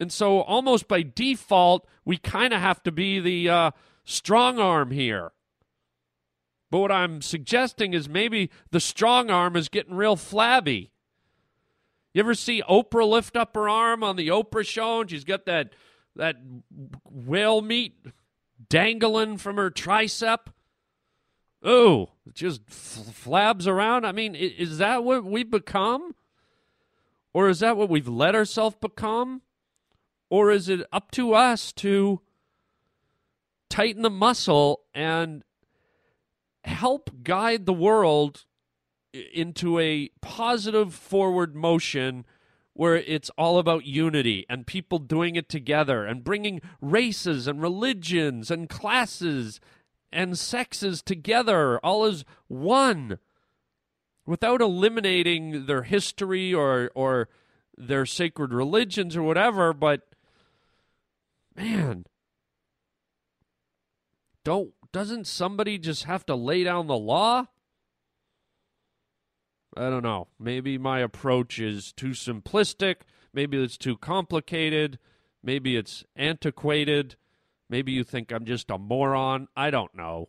And 0.00 0.12
so, 0.12 0.40
almost 0.40 0.88
by 0.88 1.02
default, 1.02 1.86
we 2.04 2.16
kind 2.16 2.52
of 2.52 2.60
have 2.60 2.82
to 2.82 2.92
be 2.92 3.20
the 3.20 3.48
uh, 3.48 3.70
strong 4.04 4.58
arm 4.58 4.90
here. 4.90 5.32
But 6.70 6.78
what 6.78 6.92
I'm 6.92 7.20
suggesting 7.20 7.92
is 7.92 8.08
maybe 8.08 8.50
the 8.70 8.80
strong 8.80 9.30
arm 9.30 9.56
is 9.56 9.68
getting 9.68 9.94
real 9.94 10.16
flabby. 10.16 10.90
You 12.14 12.20
ever 12.20 12.34
see 12.34 12.62
Oprah 12.62 13.08
lift 13.08 13.36
up 13.36 13.54
her 13.54 13.68
arm 13.68 14.02
on 14.02 14.16
the 14.16 14.28
Oprah 14.28 14.66
show 14.66 15.02
and 15.02 15.10
she's 15.10 15.24
got 15.24 15.46
that 15.46 15.74
that 16.16 16.36
whale 17.04 17.62
meat 17.62 18.06
dangling 18.68 19.38
from 19.38 19.56
her 19.56 19.70
tricep? 19.70 20.46
Oh, 21.62 22.10
just 22.32 22.66
flabs 22.66 23.66
around. 23.66 24.04
I 24.04 24.12
mean, 24.12 24.34
is 24.34 24.78
that 24.78 25.04
what 25.04 25.24
we've 25.24 25.50
become? 25.50 26.14
Or 27.32 27.48
is 27.48 27.60
that 27.60 27.76
what 27.76 27.88
we've 27.88 28.08
let 28.08 28.34
ourselves 28.34 28.76
become? 28.80 29.42
Or 30.28 30.50
is 30.50 30.68
it 30.68 30.86
up 30.92 31.10
to 31.12 31.34
us 31.34 31.72
to 31.74 32.20
tighten 33.70 34.02
the 34.02 34.10
muscle 34.10 34.80
and 34.94 35.44
help 36.64 37.10
guide 37.22 37.66
the 37.66 37.72
world 37.72 38.44
into 39.12 39.78
a 39.78 40.10
positive 40.20 40.94
forward 40.94 41.54
motion 41.54 42.24
where 42.74 42.96
it's 42.96 43.30
all 43.36 43.58
about 43.58 43.84
unity 43.84 44.46
and 44.48 44.66
people 44.66 44.98
doing 44.98 45.36
it 45.36 45.48
together 45.48 46.06
and 46.06 46.24
bringing 46.24 46.60
races 46.80 47.46
and 47.46 47.60
religions 47.60 48.50
and 48.50 48.68
classes 48.68 49.60
and 50.12 50.38
sexes 50.38 51.02
together 51.02 51.78
all 51.78 52.04
as 52.04 52.24
one 52.48 53.18
without 54.26 54.60
eliminating 54.60 55.66
their 55.66 55.82
history 55.82 56.52
or 56.52 56.90
or 56.94 57.28
their 57.76 58.04
sacred 58.04 58.52
religions 58.52 59.16
or 59.16 59.22
whatever 59.22 59.72
but 59.72 60.08
man, 61.56 62.04
don't 64.44 64.72
doesn't 64.92 65.26
somebody 65.26 65.78
just 65.78 66.04
have 66.04 66.26
to 66.26 66.34
lay 66.34 66.64
down 66.64 66.86
the 66.86 66.96
law? 66.96 67.46
I 69.74 69.88
don't 69.88 70.02
know. 70.02 70.28
Maybe 70.38 70.76
my 70.76 71.00
approach 71.00 71.58
is 71.58 71.92
too 71.92 72.10
simplistic. 72.10 72.96
Maybe 73.32 73.62
it's 73.62 73.78
too 73.78 73.96
complicated. 73.96 74.98
Maybe 75.42 75.76
it's 75.76 76.04
antiquated. 76.14 77.16
Maybe 77.72 77.92
you 77.92 78.04
think 78.04 78.30
I'm 78.30 78.44
just 78.44 78.70
a 78.70 78.76
moron. 78.76 79.48
I 79.56 79.70
don't 79.70 79.94
know. 79.94 80.28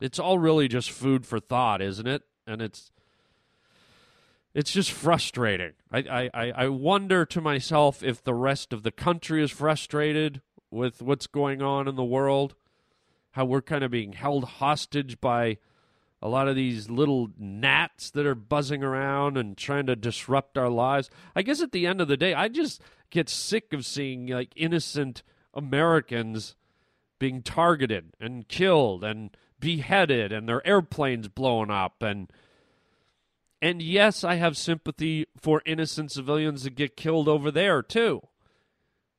It's 0.00 0.18
all 0.18 0.40
really 0.40 0.66
just 0.66 0.90
food 0.90 1.24
for 1.24 1.38
thought, 1.38 1.80
isn't 1.80 2.08
it? 2.08 2.24
And 2.48 2.60
it's 2.60 2.90
it's 4.54 4.72
just 4.72 4.90
frustrating. 4.90 5.74
I, 5.92 6.30
I, 6.34 6.52
I 6.56 6.68
wonder 6.68 7.24
to 7.26 7.40
myself 7.40 8.02
if 8.02 8.24
the 8.24 8.34
rest 8.34 8.72
of 8.72 8.82
the 8.82 8.90
country 8.90 9.40
is 9.40 9.52
frustrated 9.52 10.42
with 10.68 11.00
what's 11.00 11.28
going 11.28 11.62
on 11.62 11.86
in 11.86 11.94
the 11.94 12.02
world, 12.02 12.56
how 13.30 13.44
we're 13.44 13.62
kind 13.62 13.84
of 13.84 13.92
being 13.92 14.14
held 14.14 14.44
hostage 14.44 15.20
by 15.20 15.58
a 16.20 16.28
lot 16.28 16.48
of 16.48 16.56
these 16.56 16.90
little 16.90 17.28
gnats 17.38 18.10
that 18.10 18.26
are 18.26 18.34
buzzing 18.34 18.82
around 18.82 19.36
and 19.38 19.56
trying 19.56 19.86
to 19.86 19.94
disrupt 19.94 20.58
our 20.58 20.70
lives. 20.70 21.08
I 21.36 21.42
guess 21.42 21.62
at 21.62 21.70
the 21.70 21.86
end 21.86 22.00
of 22.00 22.08
the 22.08 22.16
day, 22.16 22.34
I 22.34 22.48
just 22.48 22.82
get 23.10 23.28
sick 23.28 23.72
of 23.72 23.86
seeing 23.86 24.26
like 24.26 24.52
innocent 24.56 25.22
Americans 25.54 26.56
being 27.18 27.42
targeted 27.42 28.12
and 28.20 28.48
killed 28.48 29.04
and 29.04 29.36
beheaded 29.60 30.32
and 30.32 30.48
their 30.48 30.66
airplanes 30.66 31.28
blown 31.28 31.70
up 31.70 32.02
and 32.02 32.30
and 33.64 33.80
yes, 33.80 34.24
I 34.24 34.34
have 34.34 34.58
sympathy 34.58 35.26
for 35.40 35.62
innocent 35.64 36.12
civilians 36.12 36.64
that 36.64 36.74
get 36.74 36.98
killed 36.98 37.28
over 37.28 37.50
there, 37.50 37.82
too, 37.82 38.20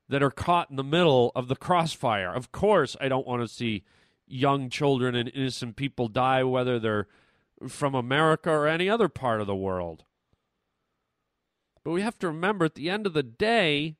that 0.08 0.22
are 0.22 0.30
caught 0.30 0.70
in 0.70 0.76
the 0.76 0.84
middle 0.84 1.32
of 1.36 1.48
the 1.48 1.56
crossfire. 1.56 2.32
Of 2.32 2.52
course, 2.52 2.96
I 3.02 3.08
don't 3.08 3.26
want 3.26 3.42
to 3.42 3.48
see 3.48 3.86
young 4.28 4.70
children 4.70 5.16
and 5.16 5.32
innocent 5.34 5.78
people 5.78 6.10
die, 6.10 6.44
whether 6.44 6.78
they're 6.78 7.08
from 7.68 7.96
America 7.96 8.52
or 8.52 8.68
any 8.68 8.88
other 8.88 9.10
part 9.10 9.42
of 9.42 9.48
the 9.48 9.56
world. 9.56 10.04
But 11.84 11.94
we 11.94 12.04
have 12.04 12.20
to 12.20 12.28
remember 12.28 12.66
at 12.66 12.76
the 12.76 12.92
end 12.92 13.08
of 13.08 13.14
the 13.14 13.24
day, 13.24 13.96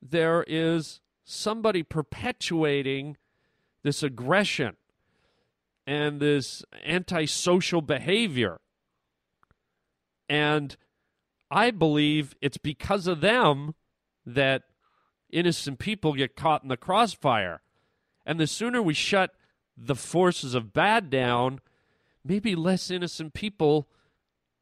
there 0.00 0.44
is 0.46 1.00
somebody 1.24 1.82
perpetuating 1.82 3.16
this 3.82 4.02
aggression 4.02 4.76
and 5.86 6.20
this 6.20 6.64
antisocial 6.84 7.82
behavior 7.82 8.60
and 10.32 10.78
I 11.50 11.70
believe 11.70 12.34
it's 12.40 12.56
because 12.56 13.06
of 13.06 13.20
them 13.20 13.74
that 14.24 14.62
innocent 15.28 15.78
people 15.78 16.14
get 16.14 16.36
caught 16.36 16.62
in 16.62 16.70
the 16.70 16.76
crossfire. 16.78 17.60
And 18.24 18.40
the 18.40 18.46
sooner 18.46 18.80
we 18.80 18.94
shut 18.94 19.34
the 19.76 19.94
forces 19.94 20.54
of 20.54 20.72
bad 20.72 21.10
down, 21.10 21.60
maybe 22.24 22.54
less 22.54 22.90
innocent 22.90 23.34
people 23.34 23.88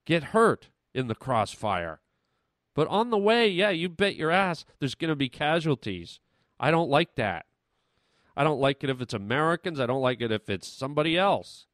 get 0.04 0.24
hurt 0.34 0.70
in 0.92 1.06
the 1.06 1.14
crossfire. 1.14 2.00
But 2.74 2.88
on 2.88 3.10
the 3.10 3.18
way, 3.18 3.46
yeah, 3.46 3.70
you 3.70 3.88
bet 3.88 4.16
your 4.16 4.32
ass 4.32 4.64
there's 4.80 4.96
going 4.96 5.10
to 5.10 5.16
be 5.16 5.28
casualties. 5.28 6.18
I 6.60 6.70
don't 6.70 6.90
like 6.90 7.16
that. 7.16 7.46
I 8.36 8.44
don't 8.44 8.60
like 8.60 8.84
it 8.84 8.90
if 8.90 9.00
it's 9.00 9.14
Americans. 9.14 9.80
I 9.80 9.86
don't 9.86 10.02
like 10.02 10.20
it 10.20 10.30
if 10.30 10.48
it's 10.50 10.68
somebody 10.68 11.16
else. 11.16 11.66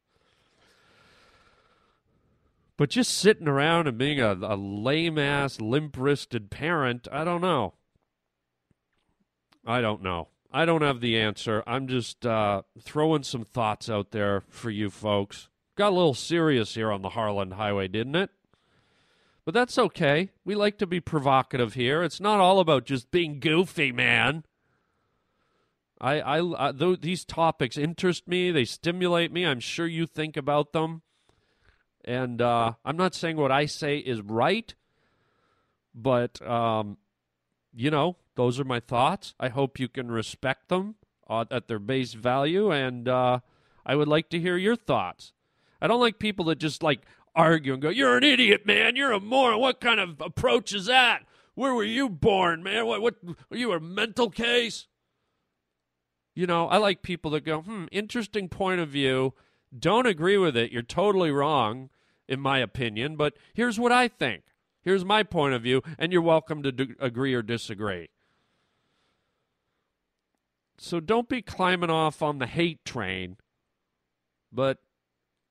But 2.76 2.90
just 2.90 3.18
sitting 3.18 3.48
around 3.48 3.88
and 3.88 3.98
being 3.98 4.20
a, 4.20 4.32
a 4.32 4.56
lame 4.56 5.18
ass, 5.18 5.60
limp 5.60 5.96
wristed 5.98 6.50
parent, 6.50 7.08
I 7.10 7.24
don't 7.24 7.40
know. 7.40 7.74
I 9.66 9.80
don't 9.80 10.02
know. 10.02 10.28
I 10.52 10.64
don't 10.64 10.82
have 10.82 11.00
the 11.00 11.18
answer. 11.18 11.64
I'm 11.66 11.88
just 11.88 12.24
uh, 12.24 12.62
throwing 12.80 13.24
some 13.24 13.44
thoughts 13.44 13.90
out 13.90 14.12
there 14.12 14.42
for 14.48 14.70
you 14.70 14.90
folks. 14.90 15.48
Got 15.74 15.90
a 15.90 15.96
little 15.96 16.14
serious 16.14 16.74
here 16.74 16.92
on 16.92 17.02
the 17.02 17.10
Harland 17.10 17.54
Highway, 17.54 17.88
didn't 17.88 18.16
it? 18.16 18.30
But 19.44 19.54
that's 19.54 19.78
okay. 19.78 20.30
We 20.44 20.54
like 20.54 20.78
to 20.78 20.86
be 20.86 21.00
provocative 21.00 21.74
here. 21.74 22.02
It's 22.02 22.20
not 22.20 22.40
all 22.40 22.60
about 22.60 22.86
just 22.86 23.10
being 23.10 23.40
goofy, 23.40 23.92
man. 23.92 24.44
I, 26.00 26.20
I, 26.20 26.68
I 26.68 26.72
th- 26.72 27.00
these 27.00 27.24
topics 27.24 27.76
interest 27.78 28.28
me. 28.28 28.50
They 28.50 28.64
stimulate 28.64 29.32
me. 29.32 29.46
I'm 29.46 29.60
sure 29.60 29.86
you 29.86 30.06
think 30.06 30.36
about 30.36 30.72
them. 30.72 31.02
And 32.04 32.40
uh, 32.40 32.74
I'm 32.84 32.96
not 32.96 33.14
saying 33.14 33.36
what 33.36 33.50
I 33.50 33.66
say 33.66 33.98
is 33.98 34.20
right, 34.20 34.72
but 35.94 36.40
um, 36.46 36.98
you 37.74 37.90
know, 37.90 38.16
those 38.36 38.60
are 38.60 38.64
my 38.64 38.78
thoughts. 38.78 39.34
I 39.40 39.48
hope 39.48 39.80
you 39.80 39.88
can 39.88 40.10
respect 40.10 40.68
them 40.68 40.94
uh, 41.28 41.46
at 41.50 41.66
their 41.66 41.80
base 41.80 42.12
value, 42.12 42.70
and 42.70 43.08
uh, 43.08 43.40
I 43.84 43.96
would 43.96 44.06
like 44.06 44.28
to 44.30 44.38
hear 44.38 44.56
your 44.56 44.76
thoughts. 44.76 45.32
I 45.80 45.88
don't 45.88 46.00
like 46.00 46.20
people 46.20 46.44
that 46.46 46.58
just 46.58 46.82
like 46.82 47.00
argue 47.34 47.72
and 47.72 47.82
go, 47.82 47.88
"You're 47.88 48.16
an 48.16 48.24
idiot, 48.24 48.66
man. 48.66 48.94
You're 48.94 49.12
a 49.12 49.20
moron. 49.20 49.60
What 49.60 49.80
kind 49.80 49.98
of 49.98 50.20
approach 50.20 50.72
is 50.72 50.86
that? 50.86 51.22
Where 51.54 51.74
were 51.74 51.82
you 51.84 52.08
born, 52.08 52.62
man? 52.62 52.86
What? 52.86 53.02
What? 53.02 53.14
Are 53.50 53.56
you 53.56 53.72
a 53.72 53.80
mental 53.80 54.30
case?" 54.30 54.86
You 56.36 56.46
know, 56.46 56.68
I 56.68 56.76
like 56.76 57.00
people 57.00 57.30
that 57.32 57.46
go, 57.46 57.62
"Hmm, 57.62 57.86
interesting 57.90 58.50
point 58.50 58.80
of 58.80 58.90
view. 58.90 59.32
Don't 59.76 60.06
agree 60.06 60.36
with 60.36 60.54
it. 60.54 60.70
You're 60.70 60.82
totally 60.82 61.30
wrong, 61.30 61.88
in 62.28 62.40
my 62.40 62.58
opinion. 62.58 63.16
But 63.16 63.38
here's 63.54 63.80
what 63.80 63.90
I 63.90 64.06
think. 64.06 64.44
Here's 64.82 65.04
my 65.04 65.22
point 65.22 65.54
of 65.54 65.62
view, 65.62 65.82
and 65.98 66.12
you're 66.12 66.20
welcome 66.20 66.62
to 66.62 66.94
agree 67.00 67.32
or 67.32 67.42
disagree." 67.42 68.10
So 70.76 71.00
don't 71.00 71.26
be 71.26 71.40
climbing 71.40 71.88
off 71.88 72.20
on 72.20 72.38
the 72.38 72.46
hate 72.46 72.84
train, 72.84 73.38
but 74.52 74.78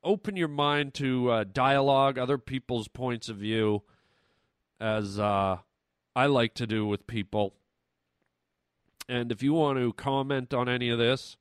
open 0.04 0.36
your 0.36 0.46
mind 0.46 0.94
to 0.94 1.30
uh, 1.30 1.44
dialogue, 1.44 2.16
other 2.16 2.38
people's 2.38 2.86
points 2.86 3.28
of 3.28 3.38
view, 3.38 3.82
as 4.78 5.18
uh, 5.18 5.58
I 6.14 6.26
like 6.26 6.54
to 6.54 6.66
do 6.66 6.86
with 6.86 7.08
people. 7.08 7.54
And 9.08 9.30
if 9.30 9.42
you 9.42 9.52
want 9.52 9.78
to 9.78 9.92
comment 9.92 10.52
on 10.52 10.68
any 10.68 10.88
of 10.88 10.98
this, 10.98 11.36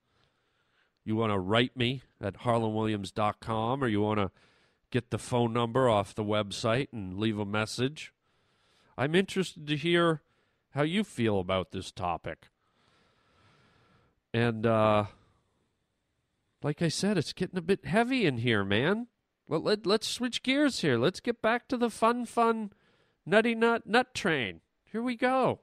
you 1.04 1.16
want 1.16 1.32
to 1.32 1.40
write 1.40 1.76
me 1.76 2.02
at 2.22 2.40
harlandwilliams.com 2.40 3.84
or 3.84 3.88
you 3.88 4.02
want 4.02 4.20
to 4.20 4.32
get 4.92 5.12
the 5.12 5.18
phone 5.18 5.54
number 5.54 5.90
off 5.90 6.16
the 6.16 6.24
website 6.24 6.88
and 6.92 7.18
leave 7.18 7.40
a 7.40 7.46
message. 7.46 8.14
I'm 8.98 9.16
interested 9.16 9.68
to 9.68 9.76
hear 9.76 10.22
how 10.72 10.84
you 10.84 11.04
feel 11.04 11.40
about 11.40 11.72
this 11.72 11.92
topic. 11.92 12.48
And 14.34 14.66
uh, 14.66 15.06
like 16.62 16.82
I 16.82 16.90
said, 16.90 17.18
it's 17.18 17.34
getting 17.34 17.58
a 17.58 17.62
bit 17.62 17.86
heavy 17.86 18.26
in 18.26 18.38
here, 18.38 18.64
man. 18.64 19.08
Let, 19.48 19.86
let's 19.86 20.08
switch 20.08 20.44
gears 20.44 20.82
here. 20.82 20.98
Let's 20.98 21.20
get 21.20 21.42
back 21.42 21.68
to 21.68 21.78
the 21.78 21.90
fun, 21.90 22.26
fun, 22.26 22.72
nutty 23.26 23.54
nut 23.54 23.86
nut 23.86 24.14
train. 24.14 24.62
Here 24.92 25.02
we 25.02 25.16
go. 25.16 25.60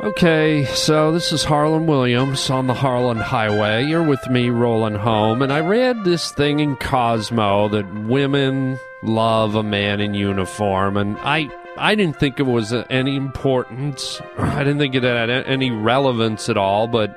Okay, 0.00 0.64
so 0.64 1.12
this 1.12 1.32
is 1.32 1.44
Harland 1.44 1.86
Williams 1.86 2.50
on 2.50 2.66
the 2.66 2.74
Harland 2.74 3.20
Highway. 3.20 3.84
You're 3.84 4.02
with 4.02 4.28
me 4.28 4.50
rolling 4.50 4.96
home, 4.96 5.40
and 5.40 5.52
I 5.52 5.60
read 5.60 6.02
this 6.02 6.32
thing 6.32 6.58
in 6.58 6.74
Cosmo 6.76 7.68
that 7.68 7.94
women 8.02 8.80
love 9.04 9.54
a 9.54 9.62
man 9.62 10.00
in 10.00 10.12
uniform, 10.12 10.96
and 10.96 11.16
I 11.20 11.48
I 11.76 11.94
didn't 11.94 12.18
think 12.18 12.40
it 12.40 12.44
was 12.44 12.72
any 12.90 13.14
importance. 13.14 14.20
I 14.36 14.64
didn't 14.64 14.78
think 14.78 14.96
it 14.96 15.04
had 15.04 15.30
any 15.30 15.70
relevance 15.70 16.48
at 16.48 16.56
all, 16.56 16.88
but 16.88 17.16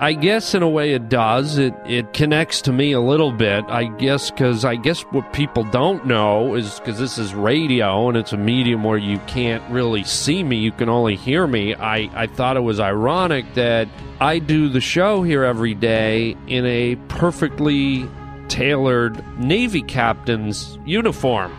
I 0.00 0.12
guess 0.12 0.54
in 0.54 0.62
a 0.62 0.68
way 0.68 0.92
it 0.92 1.08
does. 1.08 1.58
It 1.58 1.74
it 1.84 2.12
connects 2.12 2.62
to 2.62 2.72
me 2.72 2.92
a 2.92 3.00
little 3.00 3.32
bit. 3.32 3.64
I 3.68 3.84
guess 3.84 4.30
because 4.30 4.64
I 4.64 4.76
guess 4.76 5.02
what 5.02 5.32
people 5.32 5.64
don't 5.64 6.06
know 6.06 6.54
is 6.54 6.78
because 6.78 7.00
this 7.00 7.18
is 7.18 7.34
radio 7.34 8.08
and 8.08 8.16
it's 8.16 8.32
a 8.32 8.36
medium 8.36 8.84
where 8.84 8.98
you 8.98 9.18
can't 9.26 9.62
really 9.70 10.04
see 10.04 10.44
me, 10.44 10.56
you 10.56 10.70
can 10.70 10.88
only 10.88 11.16
hear 11.16 11.48
me. 11.48 11.74
I 11.74 12.08
I 12.14 12.28
thought 12.28 12.56
it 12.56 12.60
was 12.60 12.78
ironic 12.78 13.54
that 13.54 13.88
I 14.20 14.38
do 14.38 14.68
the 14.68 14.80
show 14.80 15.24
here 15.24 15.42
every 15.42 15.74
day 15.74 16.36
in 16.46 16.64
a 16.64 16.94
perfectly 17.08 18.08
tailored 18.46 19.22
Navy 19.38 19.82
captain's 19.82 20.78
uniform. 20.86 21.56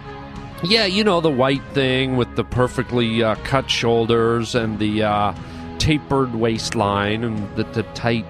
Yeah, 0.63 0.85
you 0.85 1.03
know 1.03 1.19
the 1.19 1.31
white 1.31 1.63
thing 1.73 2.15
with 2.15 2.35
the 2.35 2.43
perfectly 2.43 3.21
uh, 3.23 3.35
cut 3.43 3.69
shoulders 3.69 4.55
and 4.55 4.79
the 4.79 5.03
uh, 5.03 5.33
tapered 5.79 6.35
waistline 6.35 7.23
and 7.23 7.55
the, 7.55 7.63
the 7.63 7.83
tight, 7.93 8.25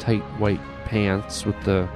tight 0.00 0.22
white 0.38 0.60
pants 0.84 1.46
with 1.46 1.60
the 1.64 1.88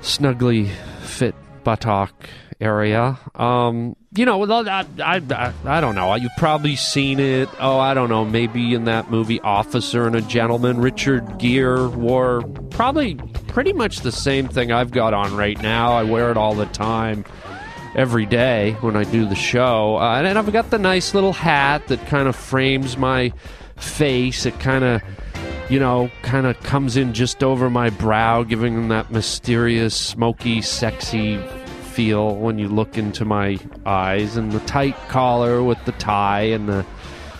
snugly 0.00 0.70
fit 1.02 1.34
buttock 1.64 2.28
area. 2.60 3.18
Um, 3.34 3.96
you 4.14 4.24
know, 4.24 4.42
I, 4.50 4.86
I, 5.02 5.16
I, 5.30 5.52
I 5.64 5.80
don't 5.80 5.94
know. 5.94 6.14
You've 6.14 6.36
probably 6.38 6.76
seen 6.76 7.18
it. 7.18 7.48
Oh, 7.58 7.78
I 7.78 7.94
don't 7.94 8.08
know. 8.08 8.24
Maybe 8.24 8.74
in 8.74 8.84
that 8.84 9.10
movie 9.10 9.40
Officer 9.40 10.06
and 10.06 10.14
a 10.14 10.20
Gentleman, 10.22 10.80
Richard 10.80 11.38
Gere 11.38 11.88
wore 11.88 12.42
probably 12.70 13.16
pretty 13.48 13.72
much 13.72 14.00
the 14.00 14.12
same 14.12 14.48
thing 14.48 14.70
I've 14.70 14.92
got 14.92 15.14
on 15.14 15.36
right 15.36 15.60
now. 15.60 15.92
I 15.92 16.04
wear 16.04 16.30
it 16.30 16.36
all 16.36 16.54
the 16.54 16.66
time 16.66 17.24
every 17.94 18.26
day 18.26 18.72
when 18.80 18.96
I 18.96 19.04
do 19.04 19.26
the 19.26 19.34
show. 19.34 19.96
Uh, 19.96 20.22
and 20.22 20.38
I've 20.38 20.52
got 20.52 20.70
the 20.70 20.78
nice 20.78 21.14
little 21.14 21.32
hat 21.32 21.88
that 21.88 22.04
kind 22.06 22.28
of 22.28 22.36
frames 22.36 22.96
my 22.96 23.32
face. 23.76 24.46
It 24.46 24.58
kind 24.60 24.84
of, 24.84 25.02
you 25.68 25.78
know, 25.78 26.10
kind 26.22 26.46
of 26.46 26.58
comes 26.60 26.96
in 26.96 27.12
just 27.12 27.42
over 27.42 27.68
my 27.70 27.90
brow, 27.90 28.42
giving 28.42 28.74
them 28.74 28.88
that 28.88 29.10
mysterious, 29.10 29.94
smoky, 29.94 30.62
sexy 30.62 31.38
feel 31.92 32.36
when 32.36 32.58
you 32.58 32.68
look 32.68 32.96
into 32.96 33.24
my 33.24 33.58
eyes. 33.84 34.36
And 34.36 34.52
the 34.52 34.60
tight 34.60 34.96
collar 35.08 35.62
with 35.62 35.82
the 35.84 35.92
tie 35.92 36.42
and 36.42 36.68
the 36.68 36.86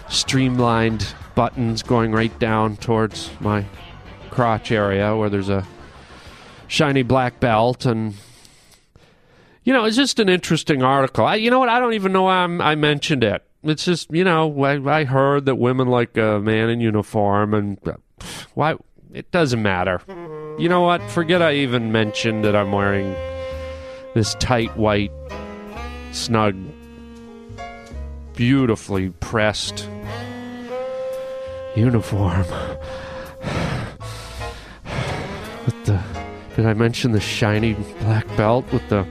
streamlined 0.08 1.14
buttons 1.34 1.82
going 1.82 2.12
right 2.12 2.36
down 2.38 2.76
towards 2.76 3.30
my 3.40 3.64
crotch 4.30 4.70
area 4.70 5.16
where 5.16 5.30
there's 5.30 5.48
a 5.48 5.66
shiny 6.68 7.02
black 7.02 7.40
belt 7.40 7.86
and 7.86 8.14
you 9.64 9.72
know, 9.72 9.85
it's 9.85 9.96
just 9.96 10.18
an 10.18 10.29
interesting 10.29 10.83
article. 10.83 11.25
I, 11.25 11.37
you 11.37 11.51
know 11.51 11.59
what? 11.61 11.68
I 11.68 11.79
don't 11.79 11.94
even 11.94 12.12
know 12.12 12.25
why 12.25 12.38
I'm, 12.38 12.61
i 12.61 12.75
mentioned 12.75 13.22
it. 13.22 13.44
It's 13.62 13.85
just, 13.85 14.11
you 14.11 14.25
know, 14.25 14.64
I, 14.64 15.01
I, 15.01 15.05
heard 15.05 15.46
that 15.46 15.55
women 15.55 15.87
like 15.87 16.16
a 16.16 16.40
man 16.40 16.68
in 16.68 16.81
uniform, 16.81 17.55
and 17.55 17.79
uh, 17.87 17.92
why? 18.55 18.75
It 19.12 19.31
doesn't 19.31 19.62
matter. 19.62 20.01
You 20.59 20.68
know 20.68 20.81
what? 20.81 21.01
Forget 21.11 21.42
I 21.42 21.55
even 21.55 21.92
mentioned 21.92 22.44
that 22.44 22.57
I'm 22.57 22.72
wearing 22.72 23.14
this 24.14 24.35
tight 24.37 24.77
white, 24.77 25.12
snug, 26.11 26.57
beautifully 28.35 29.11
pressed 29.11 29.88
uniform 31.77 32.38
with 35.66 35.85
the. 35.85 36.03
Did 36.57 36.66
I 36.66 36.75
mention 36.75 37.12
the 37.12 37.20
shiny 37.20 37.75
black 38.01 38.27
belt 38.37 38.70
with 38.72 38.87
the 38.88 39.07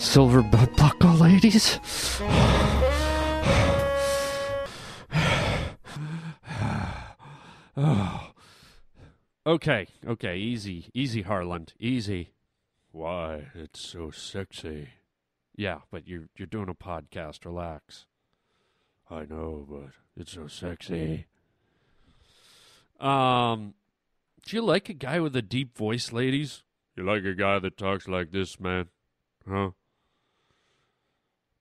silver 0.00 0.42
belt 0.42 0.76
buckle, 0.76 1.14
ladies. 1.14 1.78
oh. 7.76 8.26
Okay, 9.46 9.86
okay, 10.06 10.36
easy, 10.36 10.90
easy, 10.92 11.22
Harland, 11.22 11.72
easy. 11.80 12.34
Why, 12.92 13.46
it's 13.54 13.80
so 13.80 14.10
sexy. 14.10 14.90
Yeah, 15.56 15.78
but 15.90 16.06
you're 16.06 16.28
you're 16.36 16.46
doing 16.46 16.68
a 16.68 16.74
podcast. 16.74 17.46
Relax. 17.46 18.04
I 19.08 19.24
know, 19.24 19.66
but 19.68 19.92
it's 20.14 20.32
so 20.32 20.46
sexy. 20.46 21.24
Um, 23.00 23.72
do 24.44 24.56
you 24.56 24.62
like 24.62 24.90
a 24.90 24.94
guy 24.94 25.20
with 25.20 25.34
a 25.34 25.42
deep 25.42 25.76
voice, 25.76 26.12
ladies? 26.12 26.62
You 26.94 27.04
like 27.04 27.24
a 27.24 27.34
guy 27.34 27.58
that 27.60 27.78
talks 27.78 28.06
like 28.06 28.32
this, 28.32 28.60
man? 28.60 28.88
Huh? 29.48 29.70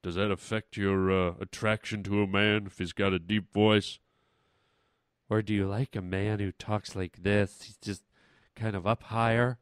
Does 0.02 0.16
that 0.16 0.32
affect 0.32 0.78
your 0.78 1.12
uh, 1.12 1.34
attraction 1.42 2.04
to 2.04 2.22
a 2.24 2.28
man 2.28 2.68
if 2.68 2.78
he's 2.78 2.94
got 2.94 3.14
a 3.14 3.20
deep 3.20 3.52
voice? 3.52 4.00
Or 5.30 5.42
do 5.42 5.54
you 5.54 5.68
like 5.68 5.96
a 5.96 6.02
man 6.02 6.40
who 6.40 6.52
talks 6.52 6.96
like 6.96 7.22
this? 7.22 7.62
He's 7.64 7.78
just 7.78 8.04
kind 8.56 8.76
of 8.76 8.88
up 8.88 9.04
higher. 9.04 9.60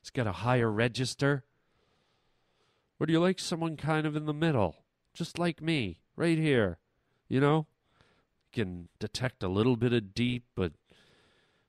He's 0.00 0.10
got 0.10 0.26
a 0.26 0.32
higher 0.32 0.70
register. 0.70 1.44
Or 2.98 3.06
do 3.06 3.12
you 3.12 3.20
like 3.20 3.38
someone 3.38 3.76
kind 3.76 4.06
of 4.06 4.14
in 4.14 4.26
the 4.26 4.32
middle, 4.32 4.76
just 5.12 5.38
like 5.38 5.60
me, 5.60 6.00
right 6.16 6.38
here? 6.38 6.78
You 7.28 7.40
know, 7.40 7.66
You 8.52 8.64
can 8.64 8.88
detect 8.98 9.42
a 9.42 9.48
little 9.48 9.76
bit 9.76 9.92
of 9.92 10.14
deep, 10.14 10.44
but 10.54 10.72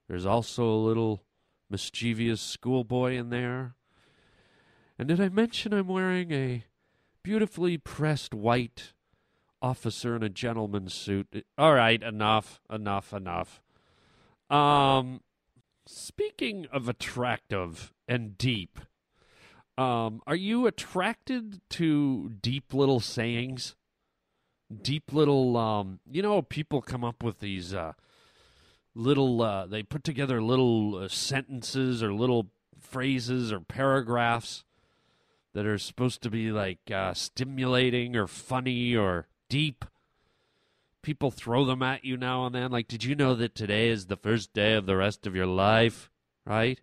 there's 0.07 0.25
also 0.25 0.65
a 0.65 0.85
little 0.85 1.23
mischievous 1.69 2.41
schoolboy 2.41 3.15
in 3.15 3.29
there. 3.29 3.75
And 4.99 5.07
did 5.07 5.19
I 5.19 5.29
mention 5.29 5.73
I'm 5.73 5.87
wearing 5.87 6.31
a 6.31 6.65
beautifully 7.23 7.77
pressed 7.77 8.33
white 8.33 8.93
officer 9.61 10.15
in 10.15 10.23
a 10.23 10.29
gentleman's 10.29 10.93
suit. 10.93 11.45
All 11.57 11.73
right, 11.73 12.01
enough, 12.01 12.61
enough, 12.69 13.13
enough. 13.13 13.61
Um, 14.49 15.21
speaking 15.85 16.67
of 16.71 16.89
attractive 16.89 17.93
and 18.07 18.37
deep, 18.37 18.79
um, 19.77 20.21
are 20.27 20.35
you 20.35 20.67
attracted 20.67 21.61
to 21.71 22.31
deep 22.41 22.73
little 22.73 22.99
sayings? 22.99 23.75
deep 24.71 25.11
little 25.11 25.57
um 25.57 25.99
you 26.09 26.21
know 26.21 26.41
people 26.41 26.81
come 26.81 27.03
up 27.03 27.23
with 27.23 27.39
these 27.39 27.73
uh 27.73 27.93
little 28.95 29.41
uh 29.41 29.65
they 29.65 29.83
put 29.83 30.03
together 30.03 30.41
little 30.41 30.95
uh, 30.95 31.07
sentences 31.07 32.01
or 32.01 32.13
little 32.13 32.47
phrases 32.79 33.51
or 33.51 33.59
paragraphs 33.59 34.63
that 35.53 35.65
are 35.65 35.77
supposed 35.77 36.21
to 36.23 36.29
be 36.29 36.51
like 36.51 36.91
uh 36.91 37.13
stimulating 37.13 38.15
or 38.15 38.27
funny 38.27 38.95
or 38.95 39.27
deep. 39.49 39.85
People 41.01 41.31
throw 41.31 41.65
them 41.65 41.81
at 41.81 42.05
you 42.05 42.15
now 42.15 42.45
and 42.45 42.53
then. 42.53 42.71
Like 42.71 42.87
did 42.87 43.03
you 43.03 43.15
know 43.15 43.35
that 43.35 43.55
today 43.55 43.89
is 43.89 44.05
the 44.05 44.17
first 44.17 44.53
day 44.53 44.73
of 44.73 44.85
the 44.85 44.97
rest 44.97 45.25
of 45.27 45.35
your 45.35 45.47
life 45.47 46.09
right? 46.45 46.79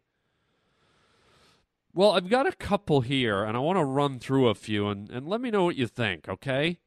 Well 1.94 2.12
i've 2.12 2.28
got 2.28 2.46
a 2.46 2.52
couple 2.52 3.00
here 3.00 3.42
and 3.42 3.57
i 3.57 3.61
want 3.61 3.78
to 3.78 3.85
run 3.85 4.18
through 4.18 4.48
a 4.48 4.54
few 4.54 4.88
and, 4.88 5.11
and 5.11 5.26
let 5.26 5.40
me 5.40 5.50
know 5.50 5.64
what 5.64 5.76
you 5.76 5.87
think 5.87 6.28
okay? 6.28 6.78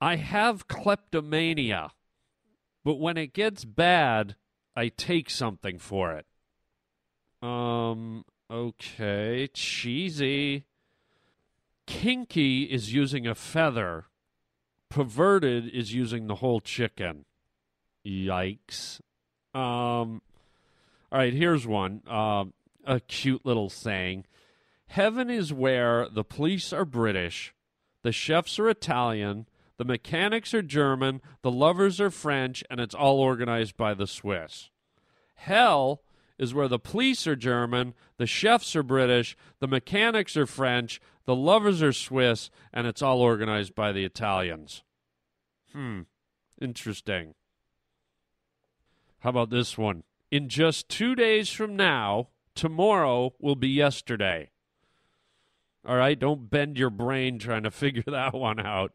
I 0.00 0.16
have 0.16 0.66
kleptomania, 0.66 1.90
but 2.84 2.94
when 2.94 3.18
it 3.18 3.34
gets 3.34 3.66
bad, 3.66 4.34
I 4.74 4.88
take 4.88 5.28
something 5.28 5.78
for 5.78 6.12
it. 6.12 6.26
Um, 7.46 8.24
okay, 8.50 9.48
cheesy. 9.52 10.64
Kinky 11.86 12.64
is 12.64 12.92
using 12.92 13.26
a 13.26 13.34
feather. 13.34 14.06
Perverted 14.88 15.68
is 15.68 15.94
using 15.94 16.26
the 16.26 16.36
whole 16.36 16.60
chicken. 16.60 17.24
Yikes. 18.04 19.00
Um, 19.54 20.22
all 21.12 21.18
right, 21.18 21.32
here's 21.32 21.66
one. 21.66 22.02
Uh, 22.08 22.44
a 22.84 23.00
cute 23.00 23.44
little 23.44 23.68
saying. 23.68 24.24
Heaven 24.86 25.30
is 25.30 25.52
where 25.52 26.08
the 26.08 26.24
police 26.24 26.72
are 26.72 26.84
British, 26.84 27.54
the 28.02 28.10
chefs 28.10 28.58
are 28.58 28.68
Italian, 28.68 29.46
the 29.76 29.84
mechanics 29.84 30.52
are 30.52 30.62
German, 30.62 31.20
the 31.42 31.50
lovers 31.50 32.00
are 32.00 32.10
French, 32.10 32.64
and 32.68 32.80
it's 32.80 32.94
all 32.94 33.20
organized 33.20 33.76
by 33.76 33.94
the 33.94 34.06
Swiss. 34.06 34.70
Hell 35.36 36.02
is 36.40 36.54
where 36.54 36.68
the 36.68 36.78
police 36.78 37.26
are 37.26 37.36
German, 37.36 37.92
the 38.16 38.26
chefs 38.26 38.74
are 38.74 38.82
British, 38.82 39.36
the 39.60 39.68
mechanics 39.68 40.38
are 40.38 40.46
French, 40.46 40.98
the 41.26 41.36
lovers 41.36 41.82
are 41.82 41.92
Swiss, 41.92 42.50
and 42.72 42.86
it's 42.86 43.02
all 43.02 43.20
organized 43.20 43.74
by 43.74 43.92
the 43.92 44.06
Italians. 44.06 44.82
Hmm, 45.74 46.00
interesting. 46.58 47.34
How 49.18 49.28
about 49.28 49.50
this 49.50 49.76
one? 49.76 50.02
In 50.30 50.48
just 50.48 50.88
two 50.88 51.14
days 51.14 51.50
from 51.50 51.76
now, 51.76 52.28
tomorrow 52.54 53.34
will 53.38 53.54
be 53.54 53.68
yesterday. 53.68 54.48
All 55.86 55.96
right, 55.96 56.18
don't 56.18 56.48
bend 56.48 56.78
your 56.78 56.90
brain 56.90 57.38
trying 57.38 57.64
to 57.64 57.70
figure 57.70 58.04
that 58.06 58.32
one 58.32 58.60
out. 58.60 58.94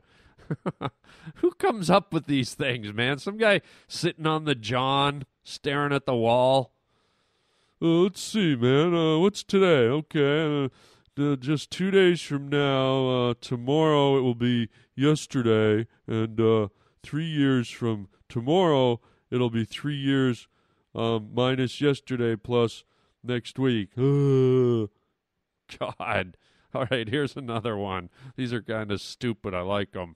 Who 1.36 1.52
comes 1.52 1.92
up 1.92 2.12
with 2.12 2.26
these 2.26 2.56
things, 2.56 2.92
man? 2.92 3.20
Some 3.20 3.38
guy 3.38 3.62
sitting 3.88 4.26
on 4.26 4.46
the 4.46 4.56
John, 4.56 5.26
staring 5.44 5.94
at 5.94 6.08
the 6.08 6.16
wall. 6.16 6.75
Uh, 7.86 8.02
let's 8.02 8.20
see, 8.20 8.56
man. 8.56 8.96
Uh, 8.96 9.20
what's 9.20 9.44
today? 9.44 9.88
Okay, 9.88 10.72
uh, 11.20 11.36
just 11.36 11.70
two 11.70 11.92
days 11.92 12.20
from 12.20 12.50
now, 12.50 13.08
uh, 13.10 13.34
tomorrow 13.40 14.18
it 14.18 14.22
will 14.22 14.34
be 14.34 14.70
yesterday, 14.96 15.86
and 16.08 16.42
uh, 16.42 16.70
three 17.04 17.28
years 17.28 17.70
from 17.70 18.08
tomorrow 18.28 19.00
it'll 19.30 19.52
be 19.52 19.66
three 19.66 19.98
years 19.98 20.48
um, 20.96 21.30
minus 21.36 21.80
yesterday 21.80 22.36
plus 22.36 22.86
next 23.24 23.60
week. 23.60 23.90
God. 23.96 24.90
All 26.74 26.88
right, 26.90 27.08
here's 27.08 27.38
another 27.38 27.78
one. 27.78 28.10
These 28.36 28.52
are 28.52 28.64
kind 28.64 28.92
of 28.92 29.00
stupid. 29.00 29.54
I 29.54 29.62
like 29.62 29.92
them. 29.92 30.16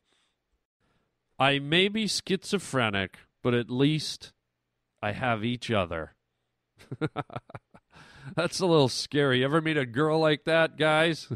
I 1.38 1.60
may 1.60 1.88
be 1.88 2.08
schizophrenic, 2.08 3.20
but 3.44 3.54
at 3.54 3.70
least 3.70 4.34
I 5.04 5.12
have 5.12 5.46
each 5.46 5.70
other. 5.70 6.16
That's 8.36 8.60
a 8.60 8.66
little 8.66 8.90
scary. 8.90 9.44
Ever 9.44 9.62
meet 9.62 9.78
a 9.78 9.86
girl 9.86 10.20
like 10.20 10.46
that, 10.46 10.78
guys? 10.78 11.30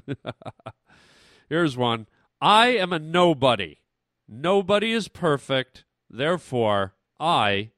Here's 1.50 1.78
one 1.78 2.08
I 2.42 2.68
am 2.70 2.94
a 2.94 3.00
nobody. 3.00 3.80
Nobody 4.28 4.92
is 4.92 5.08
perfect. 5.08 5.86
Therefore, 6.10 6.94
I 7.20 7.72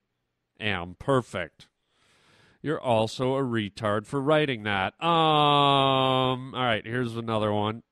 am 0.60 0.96
perfect. 1.00 1.68
You're 2.62 2.82
also 2.82 3.36
a 3.36 3.44
retard 3.44 4.08
for 4.08 4.20
writing 4.20 4.64
that. 4.64 4.94
Um, 5.04 6.56
all 6.56 6.64
right, 6.64 6.86
here's 6.86 7.16
another 7.16 7.54
one. 7.54 7.84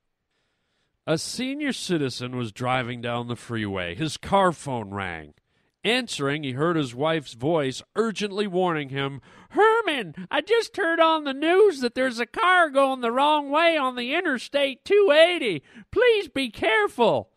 A 1.06 1.18
senior 1.18 1.74
citizen 1.74 2.36
was 2.36 2.52
driving 2.52 3.00
down 3.00 3.28
the 3.28 3.36
freeway. 3.36 3.94
His 3.94 4.18
car 4.18 4.52
phone 4.52 4.92
rang. 4.92 5.36
Answering, 5.84 6.44
he 6.44 6.54
heard 6.54 6.78
his 6.78 6.96
wife's 6.96 7.34
voice 7.34 7.82
urgently 7.96 8.48
warning 8.48 8.90
him, 8.90 9.22
Herman, 9.50 10.28
I 10.32 10.40
just 10.40 10.78
heard 10.78 11.02
on 11.02 11.26
the 11.26 11.34
news 11.34 11.82
that 11.82 11.94
there's 11.94 12.20
a 12.20 12.26
car 12.26 12.70
going 12.70 13.02
the 13.02 13.12
wrong 13.12 13.50
way 13.50 13.76
on 13.76 13.96
the 13.96 14.16
Interstate 14.16 14.86
280. 14.86 15.62
Please 15.92 16.30
be 16.30 16.50
careful. 16.50 17.32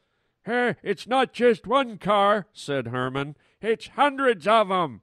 Hey, 0.45 0.77
it's 0.85 1.09
not 1.09 1.33
just 1.33 1.67
one 1.67 1.99
car, 1.99 2.47
said 2.53 2.87
Herman. 2.87 3.37
It's 3.61 3.89
hundreds 3.89 4.47
of 4.47 4.69
them. 4.69 5.03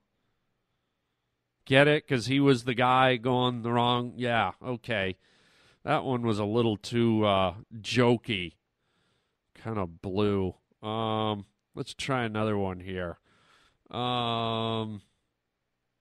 Get 1.65 1.87
it? 1.87 2.07
Because 2.07 2.27
he 2.27 2.39
was 2.39 2.63
the 2.63 2.73
guy 2.73 3.17
going 3.17 3.61
the 3.61 3.73
wrong. 3.73 4.13
Yeah, 4.15 4.51
okay. 4.65 5.17
That 5.83 6.05
one 6.05 6.21
was 6.21 6.39
a 6.39 6.45
little 6.45 6.77
too 6.77 7.25
uh, 7.25 7.55
jokey, 7.81 8.53
kind 9.55 9.77
of 9.77 10.01
blue. 10.01 10.55
Um, 10.81 11.45
let's 11.75 11.93
try 11.93 12.23
another 12.23 12.57
one 12.57 12.79
here. 12.79 13.17
Um, 13.93 15.01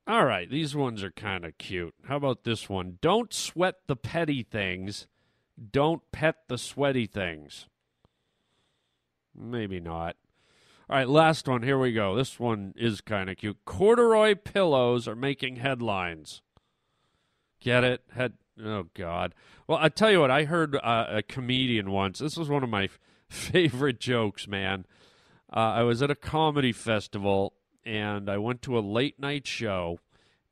all 0.07 0.25
right, 0.25 0.51
these 0.51 0.75
ones 0.75 1.03
are 1.03 1.11
kind 1.11 1.45
of 1.45 1.59
cute. 1.59 1.95
How 2.09 2.17
about 2.17 2.45
this 2.45 2.69
one? 2.69 2.99
Don't 3.01 3.33
sweat 3.33 3.77
the 3.87 3.97
petty 3.97 4.43
things. 4.43 5.07
Don't 5.71 6.03
pet 6.11 6.37
the 6.49 6.59
sweaty 6.59 7.07
things. 7.07 7.67
Maybe 9.35 9.79
not. 9.79 10.17
All 10.89 10.97
right, 10.97 11.09
last 11.09 11.47
one. 11.47 11.63
Here 11.63 11.79
we 11.79 11.93
go. 11.93 12.17
This 12.17 12.41
one 12.41 12.75
is 12.77 13.01
kind 13.01 13.31
of 13.31 13.37
cute. 13.37 13.59
Corduroy 13.65 14.35
pillows 14.35 15.07
are 15.07 15.15
making 15.15 15.57
headlines. 15.57 16.43
Get 17.61 17.85
it? 17.85 18.03
Head. 18.15 18.35
Oh 18.63 18.87
God. 18.95 19.35
Well, 19.67 19.79
I 19.81 19.89
tell 19.89 20.11
you 20.11 20.21
what. 20.21 20.31
I 20.31 20.45
heard 20.45 20.77
uh, 20.77 21.07
a 21.09 21.23
comedian 21.23 21.91
once. 21.91 22.19
This 22.19 22.37
was 22.37 22.49
one 22.49 22.63
of 22.63 22.69
my 22.69 22.85
f- 22.85 22.99
favorite 23.29 24.01
jokes, 24.01 24.49
man. 24.49 24.85
Uh, 25.55 25.59
I 25.59 25.83
was 25.83 26.03
at 26.03 26.11
a 26.11 26.17
comedy 26.17 26.73
festival 26.73 27.55
and 27.85 28.29
I 28.31 28.39
went 28.39 28.63
to 28.63 28.79
a 28.79 28.81
late 28.81 29.19
night 29.19 29.47
show. 29.47 29.99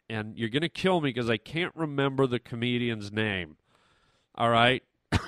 And 0.09 0.37
you're 0.37 0.49
gonna 0.49 0.69
kill 0.69 1.01
me 1.01 1.11
because 1.11 1.31
I 1.31 1.37
can't 1.37 1.75
remember 1.77 2.27
the 2.27 2.41
comedian's 2.41 3.13
name. 3.13 3.57
All 4.35 4.51
right. 4.51 4.83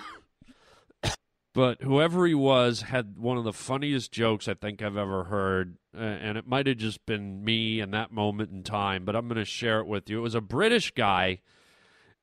but 1.55 1.83
whoever 1.83 2.27
he 2.27 2.35
was 2.35 2.83
had 2.83 3.19
one 3.19 3.37
of 3.37 3.45
the 3.45 3.53
funniest 3.53 4.11
jokes 4.11 4.49
I 4.49 4.55
think 4.55 4.83
I've 4.83 4.97
ever 4.97 5.25
heard, 5.25 5.77
uh, 5.95 6.01
and 6.01 6.38
it 6.38 6.47
might 6.47 6.67
have 6.67 6.79
just 6.79 7.05
been 7.05 7.45
me 7.45 7.81
in 7.81 7.91
that 7.91 8.11
moment 8.11 8.51
in 8.51 8.62
time. 8.62 9.05
But 9.05 9.15
I'm 9.17 9.29
going 9.29 9.38
to 9.38 9.45
share 9.45 9.81
it 9.81 9.87
with 9.87 10.09
you. 10.09 10.19
It 10.19 10.23
was 10.23 10.35
a 10.35 10.41
British 10.41 10.93
guy, 10.93 11.41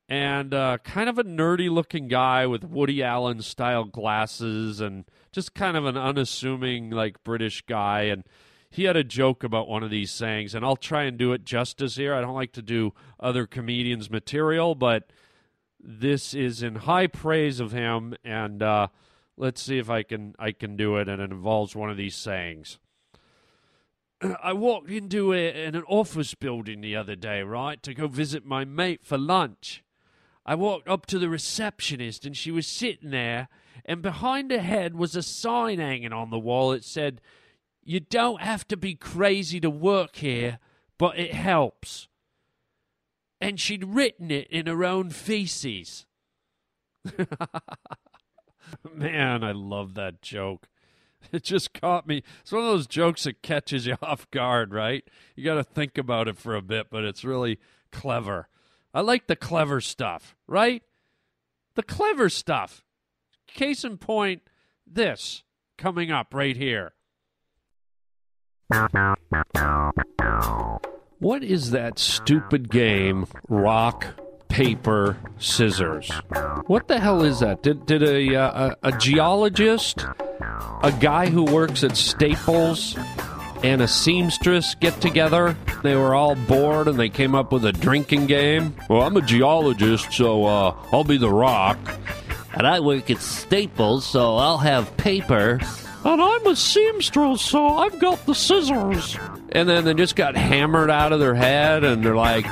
and 0.08 0.54
uh, 0.54 0.80
kind 0.84 1.10
of 1.10 1.20
a 1.20 1.24
nerdy 1.24 1.70
looking 1.70 2.08
guy 2.08 2.48
with 2.48 2.64
Woody 2.64 3.04
Allen 3.04 3.42
style 3.42 3.84
glasses, 3.84 4.82
and 4.82 5.06
just 5.32 5.54
kind 5.54 5.78
of 5.78 5.86
an 5.86 5.98
unassuming 5.98 6.90
like 6.90 7.24
British 7.24 7.62
guy, 7.62 8.02
and. 8.04 8.24
He 8.70 8.84
had 8.84 8.96
a 8.96 9.04
joke 9.04 9.44
about 9.44 9.68
one 9.68 9.84
of 9.84 9.90
these 9.90 10.12
sayings, 10.12 10.54
and 10.54 10.64
I'll 10.64 10.76
try 10.76 11.04
and 11.04 11.18
do 11.18 11.34
it 11.34 11.44
justice 11.44 11.96
here. 11.96 12.14
I 12.14 12.22
don't 12.22 12.36
like 12.36 12.52
to 12.54 12.62
do 12.62 12.94
other 13.20 13.48
comedians' 13.48 14.12
material, 14.12 14.76
but 14.76 15.12
this 15.80 16.34
is 16.34 16.62
in 16.62 16.76
high 16.76 17.08
praise 17.08 17.60
of 17.60 17.72
him, 17.72 18.16
and 18.24 18.62
uh, 18.62 18.88
let's 19.38 19.62
see 19.62 19.80
if 19.80 19.90
I 19.90 20.04
can 20.04 20.36
I 20.38 20.52
can 20.52 20.76
do 20.76 20.98
it, 20.98 21.08
and 21.08 21.22
it 21.22 21.32
involves 21.32 21.76
one 21.76 21.90
of 21.90 21.98
these 21.98 22.16
sayings. 22.16 22.78
I 24.44 24.54
walked 24.54 24.92
into 24.92 25.34
a, 25.34 25.66
an 25.66 25.82
office 25.88 26.36
building 26.36 26.82
the 26.82 26.96
other 26.96 27.16
day, 27.16 27.42
right, 27.42 27.82
to 27.84 27.94
go 27.94 28.08
visit 28.08 28.46
my 28.46 28.66
mate 28.66 29.04
for 29.04 29.18
lunch. 29.18 29.84
I 30.46 30.56
walked 30.56 30.88
up 30.88 31.06
to 31.08 31.20
the 31.20 31.30
receptionist, 31.30 32.26
and 32.26 32.36
she 32.36 32.52
was 32.52 32.68
sitting 32.68 33.12
there, 33.12 33.48
and 33.86 34.02
behind 34.02 34.52
her 34.52 34.60
head 34.60 34.96
was 34.96 35.16
a 35.16 35.24
sign 35.24 35.80
hanging 35.80 36.14
on 36.14 36.30
the 36.30 36.40
wall. 36.40 36.72
It 36.72 36.84
said, 36.84 37.22
"You 37.90 38.00
don't 38.00 38.42
have 38.42 38.68
to 38.68 38.78
be 38.78 38.94
crazy 38.94 39.60
to 39.62 39.70
work 39.72 40.18
here, 40.18 40.60
but 41.00 41.18
it 41.18 41.34
helps." 41.34 42.08
And 43.42 43.60
she'd 43.60 43.84
written 43.84 44.30
it 44.30 44.48
in 44.50 44.68
her 44.68 44.86
own 44.86 45.10
feces. 45.10 46.06
Man, 48.94 49.44
I 49.44 49.52
love 49.52 49.96
that 49.96 50.22
joke. 50.22 50.68
It 51.32 51.44
just 51.44 51.74
caught 51.74 52.06
me. 52.06 52.22
It's 52.42 52.52
one 52.52 52.62
of 52.62 52.68
those 52.68 52.86
jokes 52.86 53.24
that 53.24 53.42
catches 53.42 53.88
you 53.88 53.96
off 54.04 54.30
guard, 54.30 54.72
right? 54.72 55.04
You 55.36 55.44
got 55.44 55.56
to 55.56 55.64
think 55.64 55.98
about 55.98 56.28
it 56.28 56.38
for 56.38 56.56
a 56.56 56.62
bit, 56.62 56.92
but 56.92 57.04
it's 57.04 57.24
really 57.24 57.58
clever. 57.92 58.50
I 58.94 59.02
like 59.02 59.26
the 59.26 59.36
clever 59.36 59.82
stuff, 59.82 60.36
right? 60.46 60.84
The 61.74 61.82
clever 61.82 62.30
stuff. 62.30 62.84
Case 63.48 63.84
in 63.84 63.98
point, 63.98 64.44
this 64.86 65.44
coming 65.76 66.12
up 66.12 66.36
right 66.36 66.56
here. 66.56 66.94
What 71.20 71.44
is 71.44 71.72
that 71.72 71.98
stupid 71.98 72.70
game, 72.70 73.26
rock, 73.48 74.06
paper, 74.48 75.18
scissors? 75.40 76.12
What 76.68 76.88
the 76.88 77.00
hell 77.00 77.24
is 77.24 77.40
that? 77.40 77.64
Did, 77.64 77.88
did 77.88 78.04
a, 78.04 78.36
uh, 78.36 78.76
a, 78.84 78.90
a 78.90 78.98
geologist, 79.00 80.06
a 80.84 80.92
guy 81.00 81.30
who 81.30 81.46
works 81.46 81.84
at 81.84 81.98
Staples, 81.98 82.96
and 83.64 83.82
a 83.82 83.88
seamstress 83.88 84.76
get 84.76 85.02
together? 85.02 85.58
They 85.82 85.96
were 85.96 86.14
all 86.14 86.36
bored 86.36 86.88
and 86.88 87.00
they 87.00 87.10
came 87.10 87.34
up 87.34 87.52
with 87.52 87.66
a 87.66 87.72
drinking 87.74 88.28
game. 88.28 88.76
Well, 88.88 89.02
I'm 89.02 89.18
a 89.18 89.22
geologist, 89.22 90.14
so 90.14 90.46
uh, 90.46 90.76
I'll 90.94 91.04
be 91.04 91.18
the 91.18 91.32
rock. 91.32 91.80
And 92.54 92.68
I 92.68 92.80
work 92.82 93.10
at 93.10 93.20
Staples, 93.22 94.06
so 94.06 94.36
I'll 94.36 94.60
have 94.60 94.96
paper. 94.98 95.60
And 96.06 96.22
I'm 96.22 96.48
a 96.48 96.56
seamstress, 96.56 97.42
so 97.42 97.78
I've 97.78 98.00
got 98.00 98.26
the 98.26 98.34
scissors. 98.34 99.18
And 99.52 99.68
then 99.68 99.84
they 99.84 99.94
just 99.94 100.16
got 100.16 100.36
hammered 100.36 100.90
out 100.90 101.12
of 101.12 101.20
their 101.20 101.36
head, 101.36 101.84
and 101.84 102.04
they're 102.04 102.16
like, 102.16 102.46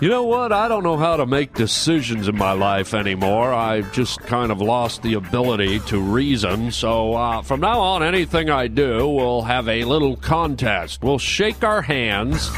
you 0.00 0.08
know 0.08 0.24
what? 0.24 0.52
I 0.52 0.66
don't 0.66 0.82
know 0.82 0.96
how 0.96 1.16
to 1.16 1.26
make 1.26 1.54
decisions 1.54 2.26
in 2.26 2.36
my 2.36 2.52
life 2.52 2.92
anymore. 2.92 3.52
I've 3.52 3.92
just 3.92 4.18
kind 4.22 4.50
of 4.50 4.60
lost 4.60 5.02
the 5.02 5.14
ability 5.14 5.78
to 5.80 6.00
reason. 6.00 6.72
So 6.72 7.14
uh, 7.14 7.42
from 7.42 7.60
now 7.60 7.78
on, 7.78 8.02
anything 8.02 8.50
I 8.50 8.66
do, 8.66 9.06
we'll 9.06 9.42
have 9.42 9.68
a 9.68 9.84
little 9.84 10.16
contest. 10.16 11.04
We'll 11.04 11.20
shake 11.20 11.62
our 11.62 11.82
hands 11.82 12.50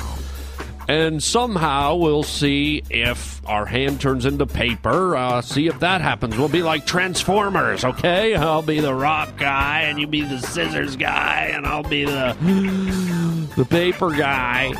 and 0.88 1.22
somehow 1.22 1.96
we'll 1.96 2.22
see 2.22 2.82
if 2.90 3.46
our 3.48 3.66
hand 3.66 4.00
turns 4.00 4.26
into 4.26 4.46
paper. 4.46 5.16
Uh, 5.16 5.40
see 5.40 5.66
if 5.66 5.80
that 5.80 6.00
happens. 6.00 6.36
We'll 6.36 6.48
be 6.48 6.62
like 6.62 6.86
Transformers, 6.86 7.84
okay? 7.84 8.34
I'll 8.34 8.62
be 8.62 8.80
the 8.80 8.94
rock 8.94 9.36
guy, 9.36 9.82
and 9.82 9.98
you 9.98 10.06
be 10.06 10.22
the 10.22 10.38
scissors 10.38 10.96
guy, 10.96 11.50
and 11.52 11.66
I'll 11.66 11.82
be 11.82 12.04
the 12.04 12.36
the 13.56 13.64
paper 13.64 14.10
guy. 14.10 14.72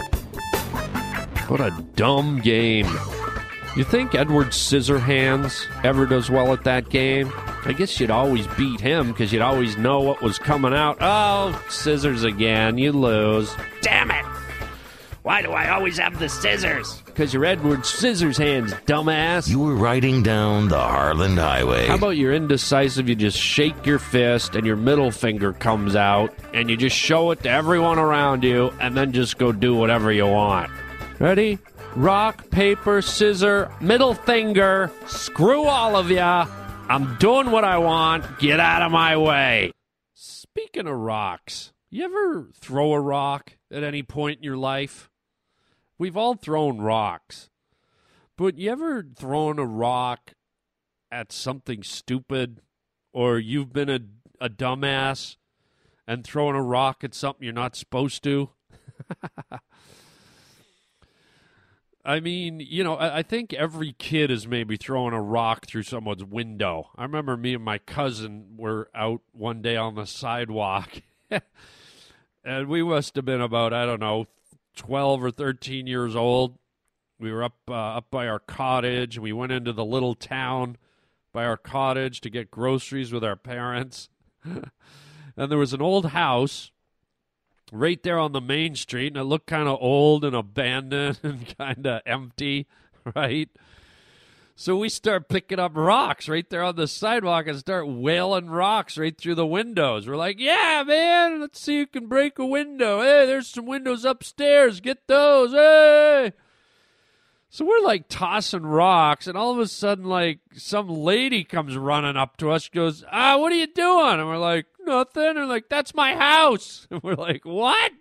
What 1.48 1.60
a 1.60 1.70
dumb 1.94 2.40
game! 2.40 2.86
You 3.76 3.82
think 3.82 4.14
Edward 4.14 4.48
Scissorhands 4.48 5.66
ever 5.84 6.06
does 6.06 6.30
well 6.30 6.52
at 6.52 6.64
that 6.64 6.90
game? 6.90 7.32
I 7.66 7.72
guess 7.72 7.98
you'd 7.98 8.10
always 8.10 8.46
beat 8.56 8.80
him 8.80 9.08
because 9.08 9.32
you'd 9.32 9.42
always 9.42 9.76
know 9.76 10.00
what 10.00 10.22
was 10.22 10.38
coming 10.38 10.72
out. 10.72 10.98
Oh, 11.00 11.60
scissors 11.68 12.24
again! 12.24 12.78
You 12.78 12.92
lose. 12.92 13.54
Damn 13.82 14.10
it! 14.10 14.24
Why 15.24 15.40
do 15.40 15.52
I 15.52 15.70
always 15.70 15.96
have 15.96 16.18
the 16.18 16.28
scissors? 16.28 17.00
Because 17.06 17.32
you're 17.32 17.46
Edward 17.46 17.86
Scissors 17.86 18.36
Hands, 18.36 18.70
dumbass. 18.84 19.48
You 19.48 19.58
were 19.58 19.74
riding 19.74 20.22
down 20.22 20.68
the 20.68 20.78
Harland 20.78 21.38
Highway. 21.38 21.86
How 21.86 21.94
about 21.94 22.18
you're 22.18 22.34
indecisive? 22.34 23.08
You 23.08 23.14
just 23.14 23.38
shake 23.38 23.86
your 23.86 23.98
fist 23.98 24.54
and 24.54 24.66
your 24.66 24.76
middle 24.76 25.10
finger 25.10 25.54
comes 25.54 25.96
out, 25.96 26.30
and 26.52 26.68
you 26.68 26.76
just 26.76 26.94
show 26.94 27.30
it 27.30 27.42
to 27.44 27.48
everyone 27.48 27.98
around 27.98 28.44
you, 28.44 28.70
and 28.82 28.94
then 28.94 29.12
just 29.12 29.38
go 29.38 29.50
do 29.50 29.74
whatever 29.74 30.12
you 30.12 30.26
want. 30.26 30.70
Ready? 31.18 31.58
Rock, 31.96 32.50
paper, 32.50 33.00
scissor, 33.00 33.72
middle 33.80 34.12
finger. 34.12 34.90
Screw 35.06 35.64
all 35.64 35.96
of 35.96 36.10
ya. 36.10 36.46
I'm 36.90 37.16
doing 37.16 37.50
what 37.50 37.64
I 37.64 37.78
want. 37.78 38.40
Get 38.40 38.60
out 38.60 38.82
of 38.82 38.92
my 38.92 39.16
way. 39.16 39.72
Speaking 40.12 40.86
of 40.86 40.94
rocks, 40.98 41.72
you 41.88 42.04
ever 42.04 42.50
throw 42.60 42.92
a 42.92 43.00
rock 43.00 43.56
at 43.72 43.82
any 43.82 44.02
point 44.02 44.36
in 44.36 44.44
your 44.44 44.58
life? 44.58 45.08
We've 45.98 46.16
all 46.16 46.34
thrown 46.34 46.80
rocks. 46.80 47.50
But 48.36 48.58
you 48.58 48.70
ever 48.70 49.06
thrown 49.16 49.58
a 49.58 49.66
rock 49.66 50.32
at 51.10 51.30
something 51.30 51.82
stupid 51.84 52.60
or 53.12 53.38
you've 53.38 53.72
been 53.72 53.88
a, 53.88 54.00
a 54.40 54.50
dumbass 54.50 55.36
and 56.06 56.24
thrown 56.24 56.56
a 56.56 56.62
rock 56.62 57.04
at 57.04 57.14
something 57.14 57.44
you're 57.44 57.52
not 57.52 57.76
supposed 57.76 58.24
to? 58.24 58.50
I 62.04 62.20
mean, 62.20 62.60
you 62.60 62.84
know, 62.84 62.96
I, 62.96 63.18
I, 63.18 63.22
think 63.22 63.54
every 63.54 63.94
kid 63.94 64.30
is 64.30 64.46
maybe 64.46 64.76
throwing 64.76 65.14
a 65.14 65.22
rock 65.22 65.66
through 65.66 65.84
someone's 65.84 66.22
window. 66.22 66.90
I 66.96 67.02
remember 67.02 67.34
me 67.34 67.54
and 67.54 67.64
my 67.64 67.78
cousin 67.78 68.56
were 68.58 68.90
out 68.94 69.22
one 69.32 69.62
day 69.62 69.76
on 69.76 69.94
the 69.94 70.04
sidewalk, 70.04 71.00
and 72.44 72.68
we 72.68 72.82
must 72.82 73.16
have 73.16 73.24
been 73.24 73.40
about, 73.40 73.72
I 73.72 73.86
don't 73.86 74.00
know, 74.00 74.26
12 74.74 75.24
or 75.24 75.30
13 75.30 75.86
years 75.86 76.16
old. 76.16 76.58
We 77.18 77.32
were 77.32 77.44
up 77.44 77.56
uh, 77.68 77.74
up 77.74 78.10
by 78.10 78.26
our 78.26 78.40
cottage. 78.40 79.18
We 79.18 79.32
went 79.32 79.52
into 79.52 79.72
the 79.72 79.84
little 79.84 80.14
town 80.14 80.76
by 81.32 81.44
our 81.44 81.56
cottage 81.56 82.20
to 82.22 82.30
get 82.30 82.50
groceries 82.50 83.12
with 83.12 83.24
our 83.24 83.36
parents. 83.36 84.08
and 84.44 84.70
there 85.36 85.58
was 85.58 85.72
an 85.72 85.82
old 85.82 86.06
house 86.06 86.70
right 87.72 88.02
there 88.02 88.18
on 88.18 88.32
the 88.32 88.40
main 88.40 88.76
street, 88.76 89.08
and 89.08 89.16
it 89.16 89.24
looked 89.24 89.46
kind 89.46 89.68
of 89.68 89.78
old 89.80 90.24
and 90.24 90.34
abandoned 90.34 91.18
and 91.22 91.56
kind 91.58 91.86
of 91.86 92.02
empty, 92.06 92.66
right? 93.14 93.50
So 94.56 94.76
we 94.76 94.88
start 94.88 95.28
picking 95.28 95.58
up 95.58 95.72
rocks 95.74 96.28
right 96.28 96.48
there 96.48 96.62
on 96.62 96.76
the 96.76 96.86
sidewalk 96.86 97.48
and 97.48 97.58
start 97.58 97.88
wailing 97.88 98.48
rocks 98.48 98.96
right 98.96 99.16
through 99.16 99.34
the 99.34 99.46
windows. 99.46 100.06
We're 100.06 100.16
like, 100.16 100.38
yeah, 100.38 100.84
man, 100.86 101.40
let's 101.40 101.58
see 101.58 101.78
who 101.78 101.86
can 101.86 102.06
break 102.06 102.38
a 102.38 102.46
window. 102.46 103.00
Hey, 103.00 103.26
there's 103.26 103.48
some 103.48 103.66
windows 103.66 104.04
upstairs. 104.04 104.80
Get 104.80 105.08
those. 105.08 105.50
Hey. 105.52 106.32
So 107.50 107.64
we're 107.64 107.84
like 107.84 108.08
tossing 108.08 108.64
rocks, 108.66 109.28
and 109.28 109.38
all 109.38 109.52
of 109.52 109.60
a 109.60 109.68
sudden, 109.68 110.06
like 110.06 110.40
some 110.56 110.88
lady 110.88 111.44
comes 111.44 111.76
running 111.76 112.16
up 112.16 112.36
to 112.38 112.50
us. 112.50 112.68
Goes, 112.68 113.04
"Ah, 113.12 113.36
what 113.38 113.52
are 113.52 113.56
you 113.56 113.68
doing?" 113.68 114.18
And 114.18 114.26
we're 114.26 114.38
like, 114.38 114.66
"Nothing." 114.84 115.36
And 115.36 115.48
like, 115.48 115.68
"That's 115.68 115.94
my 115.94 116.16
house." 116.16 116.88
And 116.90 117.00
we're 117.04 117.14
like, 117.14 117.44
"What?" 117.44 117.92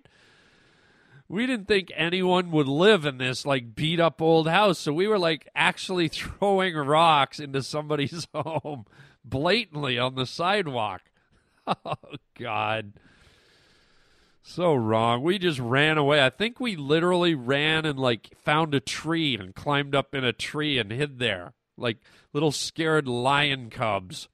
We 1.34 1.48
didn't 1.48 1.68
think 1.68 1.92
anyone 1.96 2.52
would 2.52 2.68
live 2.68 3.06
in 3.06 3.18
this 3.18 3.44
like 3.44 3.74
beat 3.74 4.00
up 4.00 4.22
old 4.22 4.48
house. 4.48 4.78
So 4.78 4.94
we 4.94 5.08
were 5.08 5.18
like 5.18 5.50
actually 5.56 6.08
throwing 6.10 6.76
rocks 6.76 7.40
into 7.40 7.64
somebody's 7.64 8.28
home 8.34 8.86
blatantly 9.26 9.98
on 9.98 10.16
the 10.16 10.26
sidewalk. 10.26 11.02
Oh, 11.66 11.96
God. 12.38 12.92
So 14.42 14.74
wrong. 14.74 15.24
We 15.24 15.40
just 15.40 15.60
ran 15.60 15.98
away. 15.98 16.22
I 16.22 16.30
think 16.30 16.60
we 16.60 16.76
literally 16.76 17.36
ran 17.36 17.86
and 17.86 17.98
like 17.98 18.38
found 18.38 18.76
a 18.76 18.82
tree 18.82 19.38
and 19.38 19.56
climbed 19.56 19.96
up 19.96 20.14
in 20.14 20.26
a 20.26 20.34
tree 20.34 20.78
and 20.78 20.92
hid 20.92 21.20
there 21.20 21.54
like 21.78 22.00
little 22.34 22.52
scared 22.52 23.08
lion 23.08 23.70
cubs. 23.70 24.28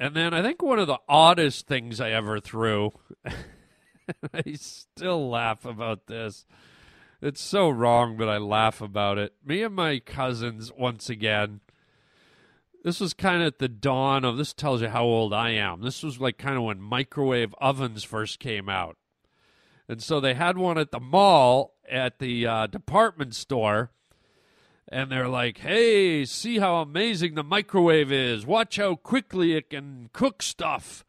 And 0.00 0.16
then 0.16 0.32
I 0.32 0.40
think 0.40 0.62
one 0.62 0.78
of 0.78 0.86
the 0.86 1.00
oddest 1.08 1.66
things 1.66 2.00
I 2.00 2.10
ever 2.10 2.40
threw 2.40 2.92
I 4.34 4.52
still 4.54 5.28
laugh 5.28 5.64
about 5.64 6.06
this. 6.06 6.46
It's 7.20 7.40
so 7.40 7.68
wrong, 7.68 8.16
but 8.16 8.28
I 8.28 8.38
laugh 8.38 8.80
about 8.80 9.18
it. 9.18 9.34
Me 9.44 9.62
and 9.62 9.74
my 9.74 9.98
cousins, 9.98 10.72
once 10.72 11.10
again, 11.10 11.60
this 12.84 13.00
was 13.00 13.12
kind 13.12 13.42
of 13.42 13.48
at 13.48 13.58
the 13.58 13.68
dawn 13.68 14.24
of 14.24 14.36
this 14.36 14.52
tells 14.52 14.82
you 14.82 14.88
how 14.88 15.04
old 15.04 15.34
I 15.34 15.50
am. 15.50 15.82
This 15.82 16.02
was 16.02 16.20
like 16.20 16.38
kind 16.38 16.56
of 16.56 16.62
when 16.62 16.80
microwave 16.80 17.54
ovens 17.60 18.04
first 18.04 18.38
came 18.38 18.68
out. 18.68 18.96
And 19.88 20.02
so 20.02 20.20
they 20.20 20.34
had 20.34 20.58
one 20.58 20.78
at 20.78 20.92
the 20.92 21.00
mall 21.00 21.74
at 21.90 22.18
the 22.18 22.46
uh, 22.46 22.66
department 22.66 23.34
store. 23.34 23.90
And 24.90 25.10
they're 25.10 25.28
like, 25.28 25.58
hey, 25.58 26.24
see 26.24 26.58
how 26.58 26.76
amazing 26.76 27.34
the 27.34 27.42
microwave 27.42 28.12
is. 28.12 28.46
Watch 28.46 28.76
how 28.76 28.94
quickly 28.94 29.54
it 29.54 29.70
can 29.70 30.08
cook 30.12 30.42
stuff. 30.42 31.04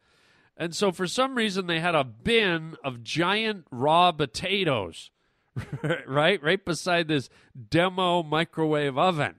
And 0.60 0.76
so 0.76 0.92
for 0.92 1.06
some 1.06 1.36
reason 1.36 1.66
they 1.66 1.80
had 1.80 1.94
a 1.94 2.04
bin 2.04 2.76
of 2.84 3.02
giant 3.02 3.64
raw 3.70 4.12
potatoes, 4.12 5.10
right? 6.06 6.40
Right 6.42 6.62
beside 6.62 7.08
this 7.08 7.30
demo 7.70 8.22
microwave 8.22 8.98
oven. 8.98 9.36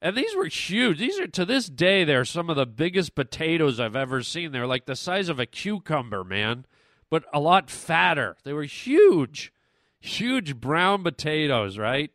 And 0.00 0.16
these 0.16 0.34
were 0.34 0.46
huge. 0.46 0.98
These 0.98 1.20
are 1.20 1.26
to 1.26 1.44
this 1.44 1.66
day 1.66 2.04
they're 2.04 2.24
some 2.24 2.48
of 2.48 2.56
the 2.56 2.64
biggest 2.64 3.14
potatoes 3.14 3.78
I've 3.78 3.94
ever 3.94 4.22
seen. 4.22 4.52
They're 4.52 4.66
like 4.66 4.86
the 4.86 4.96
size 4.96 5.28
of 5.28 5.38
a 5.38 5.44
cucumber, 5.44 6.24
man, 6.24 6.64
but 7.10 7.24
a 7.34 7.38
lot 7.38 7.68
fatter. 7.70 8.38
They 8.42 8.54
were 8.54 8.64
huge. 8.64 9.52
Huge 10.00 10.56
brown 10.56 11.02
potatoes, 11.02 11.76
right? 11.76 12.10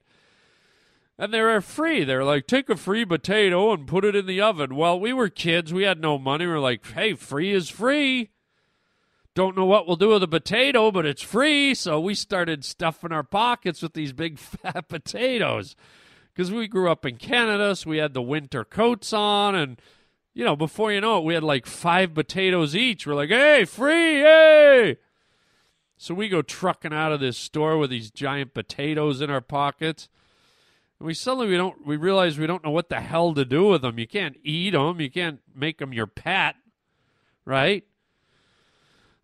And 1.18 1.34
they 1.34 1.42
were 1.42 1.62
free. 1.62 2.04
They 2.04 2.16
were 2.16 2.24
like, 2.24 2.46
take 2.46 2.70
a 2.70 2.76
free 2.76 3.06
potato 3.06 3.72
and 3.72 3.88
put 3.88 4.04
it 4.04 4.16
in 4.16 4.26
the 4.26 4.42
oven. 4.42 4.76
Well, 4.76 5.00
we 5.00 5.14
were 5.14 5.30
kids. 5.30 5.74
We 5.74 5.84
had 5.84 6.02
no 6.02 6.18
money. 6.18 6.46
We 6.46 6.52
were 6.52 6.60
like, 6.60 6.86
hey, 6.86 7.14
free 7.14 7.54
is 7.54 7.70
free. 7.70 8.32
Don't 9.34 9.56
know 9.56 9.66
what 9.66 9.88
we'll 9.88 9.96
do 9.96 10.10
with 10.10 10.24
a 10.24 10.28
potato, 10.28 10.92
but 10.92 11.06
it's 11.06 11.22
free. 11.22 11.74
So 11.74 12.00
we 12.00 12.16
started 12.16 12.66
stuffing 12.66 13.12
our 13.12 13.24
pockets 13.24 13.82
with 13.82 13.94
these 13.94 14.14
big 14.14 14.40
fat 14.40 14.90
potatoes 14.90 15.76
because 16.34 16.52
we 16.52 16.68
grew 16.68 16.90
up 16.90 17.06
in 17.06 17.18
Canada. 17.18 17.76
So 17.76 17.90
we 17.90 17.98
had 17.98 18.14
the 18.14 18.22
winter 18.22 18.66
coats 18.66 19.14
on. 19.14 19.56
And, 19.56 19.82
you 20.34 20.44
know, 20.44 20.56
before 20.58 20.92
you 20.92 21.00
know 21.00 21.20
it, 21.20 21.24
we 21.24 21.34
had 21.34 21.44
like 21.44 21.66
five 21.66 22.14
potatoes 22.14 22.76
each. 22.76 23.08
We're 23.08 23.16
like, 23.16 23.30
hey, 23.30 23.64
free, 23.64 24.20
hey. 24.20 24.98
So 25.98 26.14
we 26.14 26.28
go 26.28 26.42
trucking 26.42 26.94
out 26.94 27.14
of 27.14 27.22
this 27.22 27.38
store 27.38 27.78
with 27.78 27.90
these 27.90 28.12
giant 28.12 28.54
potatoes 28.54 29.22
in 29.22 29.30
our 29.30 29.40
pockets 29.40 30.10
we 31.00 31.14
suddenly 31.14 31.48
we 31.48 31.58
don't 31.58 31.86
we 31.86 31.98
realize 31.98 32.38
we 32.38 32.48
don't 32.48 32.64
know 32.64 32.72
what 32.72 32.90
the 32.90 33.02
hell 33.02 33.34
to 33.34 33.46
do 33.46 33.68
with 33.68 33.82
them. 33.82 34.00
You 34.00 34.08
can't 34.08 34.38
eat 34.44 34.72
them. 34.72 35.02
You 35.02 35.12
can't 35.12 35.40
make 35.54 35.80
them 35.80 35.94
your 35.94 36.08
pet, 36.08 36.56
right? 37.44 37.84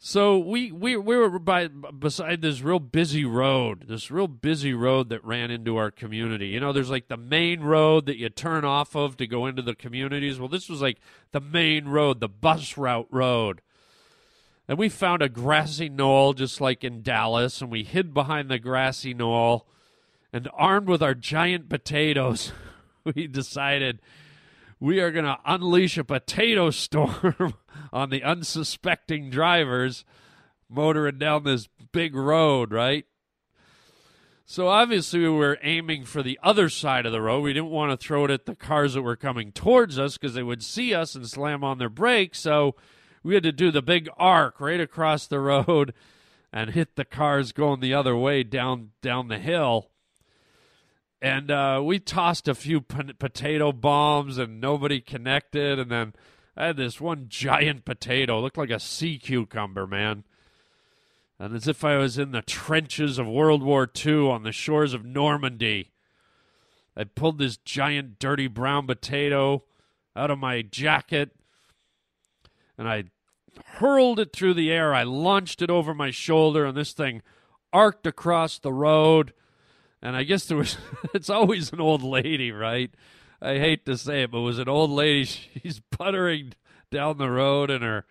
So 0.03 0.39
we, 0.39 0.71
we 0.71 0.97
we 0.97 1.15
were 1.15 1.37
by 1.37 1.67
beside 1.67 2.41
this 2.41 2.61
real 2.61 2.79
busy 2.79 3.23
road, 3.23 3.85
this 3.87 4.09
real 4.09 4.27
busy 4.27 4.73
road 4.73 5.09
that 5.09 5.23
ran 5.23 5.51
into 5.51 5.77
our 5.77 5.91
community. 5.91 6.47
You 6.47 6.59
know, 6.59 6.73
there's 6.73 6.89
like 6.89 7.07
the 7.07 7.17
main 7.17 7.61
road 7.61 8.07
that 8.07 8.17
you 8.17 8.27
turn 8.29 8.65
off 8.65 8.95
of 8.95 9.15
to 9.17 9.27
go 9.27 9.45
into 9.45 9.61
the 9.61 9.75
communities. 9.75 10.39
Well, 10.39 10.49
this 10.49 10.69
was 10.69 10.81
like 10.81 10.97
the 11.33 11.39
main 11.39 11.87
road, 11.87 12.19
the 12.19 12.27
bus 12.27 12.79
route 12.79 13.07
road. 13.11 13.61
And 14.67 14.79
we 14.79 14.89
found 14.89 15.21
a 15.21 15.29
grassy 15.29 15.87
knoll 15.87 16.33
just 16.33 16.59
like 16.59 16.83
in 16.83 17.03
Dallas, 17.03 17.61
and 17.61 17.69
we 17.69 17.83
hid 17.83 18.11
behind 18.11 18.49
the 18.49 18.57
grassy 18.57 19.13
knoll. 19.13 19.67
And 20.33 20.49
armed 20.53 20.87
with 20.87 21.03
our 21.03 21.13
giant 21.13 21.69
potatoes, 21.69 22.51
we 23.03 23.27
decided 23.27 24.01
we 24.79 24.99
are 24.99 25.11
going 25.11 25.25
to 25.25 25.37
unleash 25.45 25.97
a 25.97 26.03
potato 26.03 26.71
storm 26.71 27.53
on 27.93 28.09
the 28.09 28.23
unsuspecting 28.23 29.29
drivers 29.29 30.05
motoring 30.69 31.17
down 31.17 31.43
this 31.43 31.67
big 31.91 32.15
road, 32.15 32.71
right? 32.71 33.05
So 34.45 34.67
obviously 34.67 35.19
we 35.19 35.29
were 35.29 35.59
aiming 35.61 36.05
for 36.05 36.23
the 36.23 36.39
other 36.41 36.67
side 36.67 37.05
of 37.05 37.11
the 37.11 37.21
road. 37.21 37.41
We 37.41 37.53
didn't 37.53 37.69
want 37.69 37.91
to 37.91 38.05
throw 38.05 38.25
it 38.25 38.31
at 38.31 38.45
the 38.45 38.55
cars 38.55 38.95
that 38.95 39.01
were 39.01 39.15
coming 39.15 39.51
towards 39.51 39.99
us 39.99 40.17
because 40.17 40.33
they 40.33 40.43
would 40.43 40.63
see 40.63 40.93
us 40.93 41.15
and 41.15 41.27
slam 41.27 41.63
on 41.63 41.77
their 41.77 41.89
brakes. 41.89 42.39
So 42.39 42.75
we 43.23 43.33
had 43.33 43.43
to 43.43 43.51
do 43.51 43.71
the 43.71 43.81
big 43.81 44.09
arc 44.17 44.59
right 44.59 44.81
across 44.81 45.27
the 45.27 45.39
road 45.39 45.93
and 46.51 46.71
hit 46.71 46.95
the 46.95 47.05
cars 47.05 47.51
going 47.51 47.79
the 47.79 47.93
other 47.93 48.15
way 48.15 48.43
down 48.43 48.91
down 49.01 49.27
the 49.27 49.39
hill 49.39 49.90
and 51.21 51.51
uh, 51.51 51.81
we 51.83 51.99
tossed 51.99 52.47
a 52.47 52.55
few 52.55 52.81
p- 52.81 53.13
potato 53.13 53.71
bombs 53.71 54.39
and 54.39 54.59
nobody 54.59 54.99
connected. 54.99 55.77
And 55.77 55.91
then 55.91 56.13
i 56.57 56.67
had 56.67 56.77
this 56.77 56.99
one 56.99 57.25
giant 57.29 57.85
potato 57.85 58.41
looked 58.41 58.57
like 58.57 58.71
a 58.71 58.79
sea 58.79 59.19
cucumber 59.19 59.85
man. 59.85 60.23
And 61.39 61.55
as 61.55 61.67
if 61.67 61.83
i 61.83 61.97
was 61.97 62.17
in 62.17 62.31
the 62.31 62.41
trenches 62.41 63.19
of 63.19 63.27
world 63.27 63.61
war 63.61 63.89
ii 64.05 64.27
on 64.27 64.43
the 64.43 64.51
shores 64.51 64.93
of 64.93 65.05
normandy. 65.05 65.91
I 66.97 67.03
pulled 67.03 67.37
this 67.37 67.57
giant 67.57 68.17
dirty 68.19 68.47
brown 68.47 68.87
potato 68.87 69.63
out 70.15 70.31
of 70.31 70.39
my 70.39 70.63
jacket 70.63 71.31
and 72.77 72.89
i 72.89 73.03
hurled 73.65 74.17
it 74.17 74.33
through 74.33 74.53
the 74.53 74.71
air. 74.71 74.93
I 74.95 75.03
launched 75.03 75.61
it 75.61 75.69
over 75.69 75.93
my 75.93 76.09
shoulder 76.09 76.65
and 76.65 76.75
this 76.75 76.93
thing 76.93 77.21
arced 77.71 78.07
across 78.07 78.57
the 78.57 78.73
road 78.73 79.33
and 80.01 80.15
I 80.15 80.23
guess 80.23 80.45
there 80.45 80.57
was 80.57 80.77
it's 81.13 81.29
always 81.29 81.71
an 81.71 81.81
old 81.81 82.03
lady, 82.03 82.51
right? 82.51 82.91
I 83.41 83.57
hate 83.57 83.85
to 83.85 83.97
say 83.97 84.23
it, 84.23 84.31
but 84.31 84.39
it 84.39 84.41
was 84.41 84.59
an 84.59 84.69
old 84.69 84.91
lady. 84.91 85.25
She's 85.63 85.81
puttering 85.91 86.53
down 86.91 87.17
the 87.17 87.29
road 87.29 87.71
in 87.71 87.81
her 87.81 88.05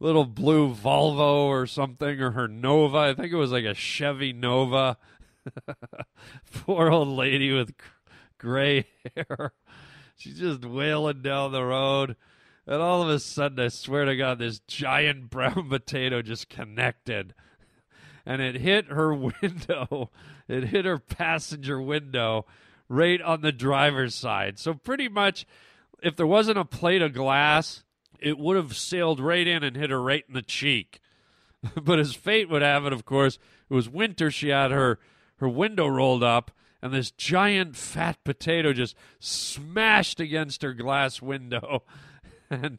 little 0.00 0.24
blue 0.24 0.74
Volvo 0.74 1.46
or 1.46 1.66
something, 1.66 2.20
or 2.20 2.32
her 2.32 2.48
Nova. 2.48 2.98
I 2.98 3.14
think 3.14 3.32
it 3.32 3.36
was 3.36 3.52
like 3.52 3.64
a 3.64 3.74
Chevy 3.74 4.32
Nova. 4.32 4.98
Poor 6.52 6.90
old 6.90 7.08
lady 7.08 7.52
with 7.52 7.74
gray 8.38 8.86
hair. 9.14 9.52
She's 10.16 10.38
just 10.38 10.64
wailing 10.64 11.22
down 11.22 11.52
the 11.52 11.64
road. 11.64 12.16
And 12.66 12.82
all 12.82 13.02
of 13.02 13.08
a 13.08 13.20
sudden, 13.20 13.60
I 13.60 13.68
swear 13.68 14.06
to 14.06 14.16
God, 14.16 14.40
this 14.40 14.58
giant 14.66 15.30
brown 15.30 15.68
potato 15.68 16.20
just 16.20 16.48
connected 16.48 17.32
and 18.26 18.42
it 18.42 18.56
hit 18.56 18.86
her 18.88 19.14
window. 19.42 20.10
It 20.48 20.64
hit 20.64 20.84
her 20.84 20.98
passenger 20.98 21.80
window 21.80 22.44
right 22.88 23.22
on 23.22 23.40
the 23.40 23.52
driver's 23.52 24.14
side. 24.14 24.58
So 24.58 24.74
pretty 24.74 25.08
much 25.08 25.46
if 26.02 26.16
there 26.16 26.26
wasn't 26.26 26.58
a 26.58 26.64
plate 26.64 27.02
of 27.02 27.14
glass, 27.14 27.84
it 28.18 28.38
would 28.38 28.56
have 28.56 28.76
sailed 28.76 29.20
right 29.20 29.46
in 29.46 29.62
and 29.62 29.76
hit 29.76 29.90
her 29.90 30.02
right 30.02 30.24
in 30.28 30.34
the 30.34 30.42
cheek. 30.42 31.00
but 31.82 31.98
as 31.98 32.14
fate 32.14 32.48
would 32.48 32.62
have 32.62 32.84
it, 32.86 32.92
of 32.92 33.04
course, 33.04 33.38
it 33.68 33.74
was 33.74 33.88
winter. 33.88 34.30
She 34.30 34.48
had 34.48 34.70
her 34.70 34.98
her 35.38 35.48
window 35.48 35.86
rolled 35.86 36.22
up, 36.22 36.50
and 36.80 36.92
this 36.92 37.10
giant 37.10 37.76
fat 37.76 38.22
potato 38.24 38.72
just 38.72 38.96
smashed 39.18 40.18
against 40.18 40.62
her 40.62 40.72
glass 40.72 41.20
window. 41.20 41.82
and 42.50 42.78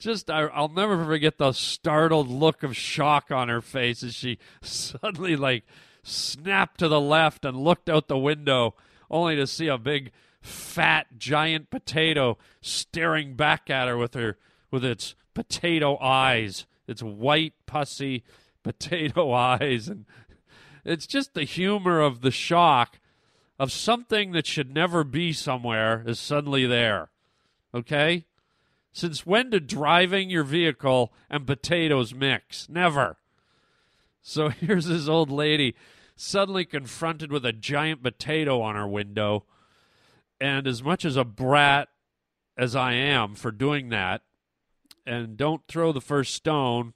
just 0.00 0.30
I, 0.30 0.46
will 0.60 0.68
never 0.68 1.04
forget 1.04 1.38
the 1.38 1.52
startled 1.52 2.28
look 2.28 2.62
of 2.62 2.76
shock 2.76 3.30
on 3.30 3.48
her 3.48 3.60
face 3.60 4.02
as 4.02 4.14
she 4.14 4.38
suddenly 4.62 5.36
like 5.36 5.64
snapped 6.02 6.78
to 6.80 6.88
the 6.88 7.00
left 7.00 7.44
and 7.44 7.56
looked 7.56 7.88
out 7.88 8.08
the 8.08 8.18
window 8.18 8.74
only 9.10 9.36
to 9.36 9.46
see 9.46 9.68
a 9.68 9.78
big 9.78 10.10
fat 10.40 11.06
giant 11.18 11.70
potato 11.70 12.38
staring 12.62 13.34
back 13.34 13.68
at 13.70 13.86
her 13.86 13.96
with 13.96 14.14
her 14.14 14.38
with 14.70 14.84
its 14.84 15.14
potato 15.34 15.98
eyes 15.98 16.66
its 16.90 17.02
white 17.02 17.54
pussy 17.66 18.24
potato 18.62 19.32
eyes. 19.32 19.88
And 19.88 20.04
it's 20.84 21.06
just 21.06 21.32
the 21.32 21.44
humor 21.44 22.00
of 22.00 22.20
the 22.20 22.30
shock 22.30 22.98
of 23.58 23.72
something 23.72 24.32
that 24.32 24.46
should 24.46 24.74
never 24.74 25.04
be 25.04 25.32
somewhere 25.32 26.02
is 26.06 26.18
suddenly 26.18 26.66
there. 26.66 27.10
Okay 27.72 28.24
since 28.92 29.24
when 29.24 29.50
did 29.50 29.66
driving 29.66 30.30
your 30.30 30.44
vehicle 30.44 31.12
and 31.28 31.46
potatoes 31.46 32.14
mix? 32.14 32.68
Never. 32.68 33.18
So 34.22 34.48
here's 34.48 34.86
this 34.86 35.08
old 35.08 35.30
lady 35.30 35.74
suddenly 36.16 36.66
confronted 36.66 37.32
with 37.32 37.46
a 37.46 37.52
giant 37.52 38.02
potato 38.02 38.60
on 38.60 38.76
her 38.76 38.86
window. 38.86 39.44
And 40.40 40.66
as 40.66 40.82
much 40.82 41.04
as 41.04 41.16
a 41.16 41.24
brat 41.24 41.88
as 42.56 42.76
I 42.76 42.92
am 42.92 43.34
for 43.34 43.50
doing 43.50 43.88
that, 43.88 44.22
and 45.06 45.36
don't 45.36 45.66
throw 45.66 45.92
the 45.92 46.00
first 46.00 46.34
stone 46.34 46.92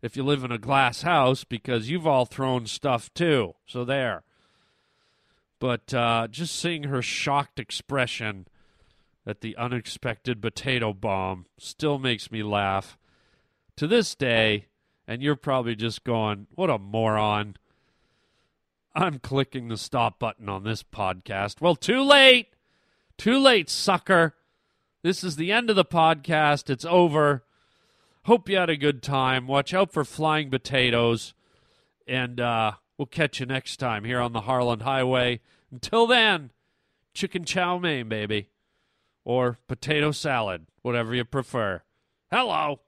if 0.00 0.16
you 0.16 0.22
live 0.22 0.44
in 0.44 0.52
a 0.52 0.58
glass 0.58 1.02
house 1.02 1.42
because 1.42 1.90
you've 1.90 2.06
all 2.06 2.24
thrown 2.24 2.66
stuff 2.66 3.12
too. 3.12 3.54
So 3.66 3.84
there. 3.84 4.22
But 5.58 5.92
uh, 5.92 6.28
just 6.30 6.54
seeing 6.54 6.84
her 6.84 7.02
shocked 7.02 7.58
expression 7.58 8.46
at 9.26 9.40
the 9.40 9.56
unexpected 9.56 10.40
potato 10.40 10.92
bomb 10.92 11.46
still 11.58 11.98
makes 11.98 12.30
me 12.30 12.42
laugh. 12.42 12.96
To 13.76 13.86
this 13.86 14.14
day, 14.14 14.66
and 15.06 15.20
you're 15.20 15.36
probably 15.36 15.74
just 15.74 16.04
going, 16.04 16.46
what 16.54 16.70
a 16.70 16.78
moron. 16.78 17.56
I'm 18.94 19.18
clicking 19.18 19.68
the 19.68 19.76
stop 19.76 20.18
button 20.18 20.48
on 20.48 20.64
this 20.64 20.82
podcast. 20.82 21.60
Well, 21.60 21.76
too 21.76 22.02
late. 22.02 22.48
Too 23.18 23.38
late, 23.38 23.68
sucker. 23.68 24.34
This 25.02 25.22
is 25.22 25.36
the 25.36 25.52
end 25.52 25.68
of 25.68 25.76
the 25.76 25.84
podcast. 25.84 26.70
It's 26.70 26.84
over. 26.86 27.44
Hope 28.24 28.48
you 28.48 28.56
had 28.56 28.70
a 28.70 28.76
good 28.76 29.02
time. 29.02 29.46
Watch 29.46 29.74
out 29.74 29.92
for 29.92 30.04
flying 30.04 30.50
potatoes. 30.50 31.34
And 32.08 32.40
uh, 32.40 32.72
we'll 32.96 33.06
catch 33.06 33.40
you 33.40 33.46
next 33.46 33.76
time 33.76 34.04
here 34.04 34.20
on 34.20 34.32
the 34.32 34.42
Harland 34.42 34.82
Highway. 34.82 35.40
Until 35.70 36.06
then, 36.06 36.50
chicken 37.12 37.44
chow 37.44 37.78
mein, 37.78 38.08
baby 38.08 38.48
or 39.26 39.58
potato 39.66 40.12
salad, 40.12 40.66
whatever 40.82 41.12
you 41.12 41.24
prefer. 41.24 41.82
Hello. 42.30 42.80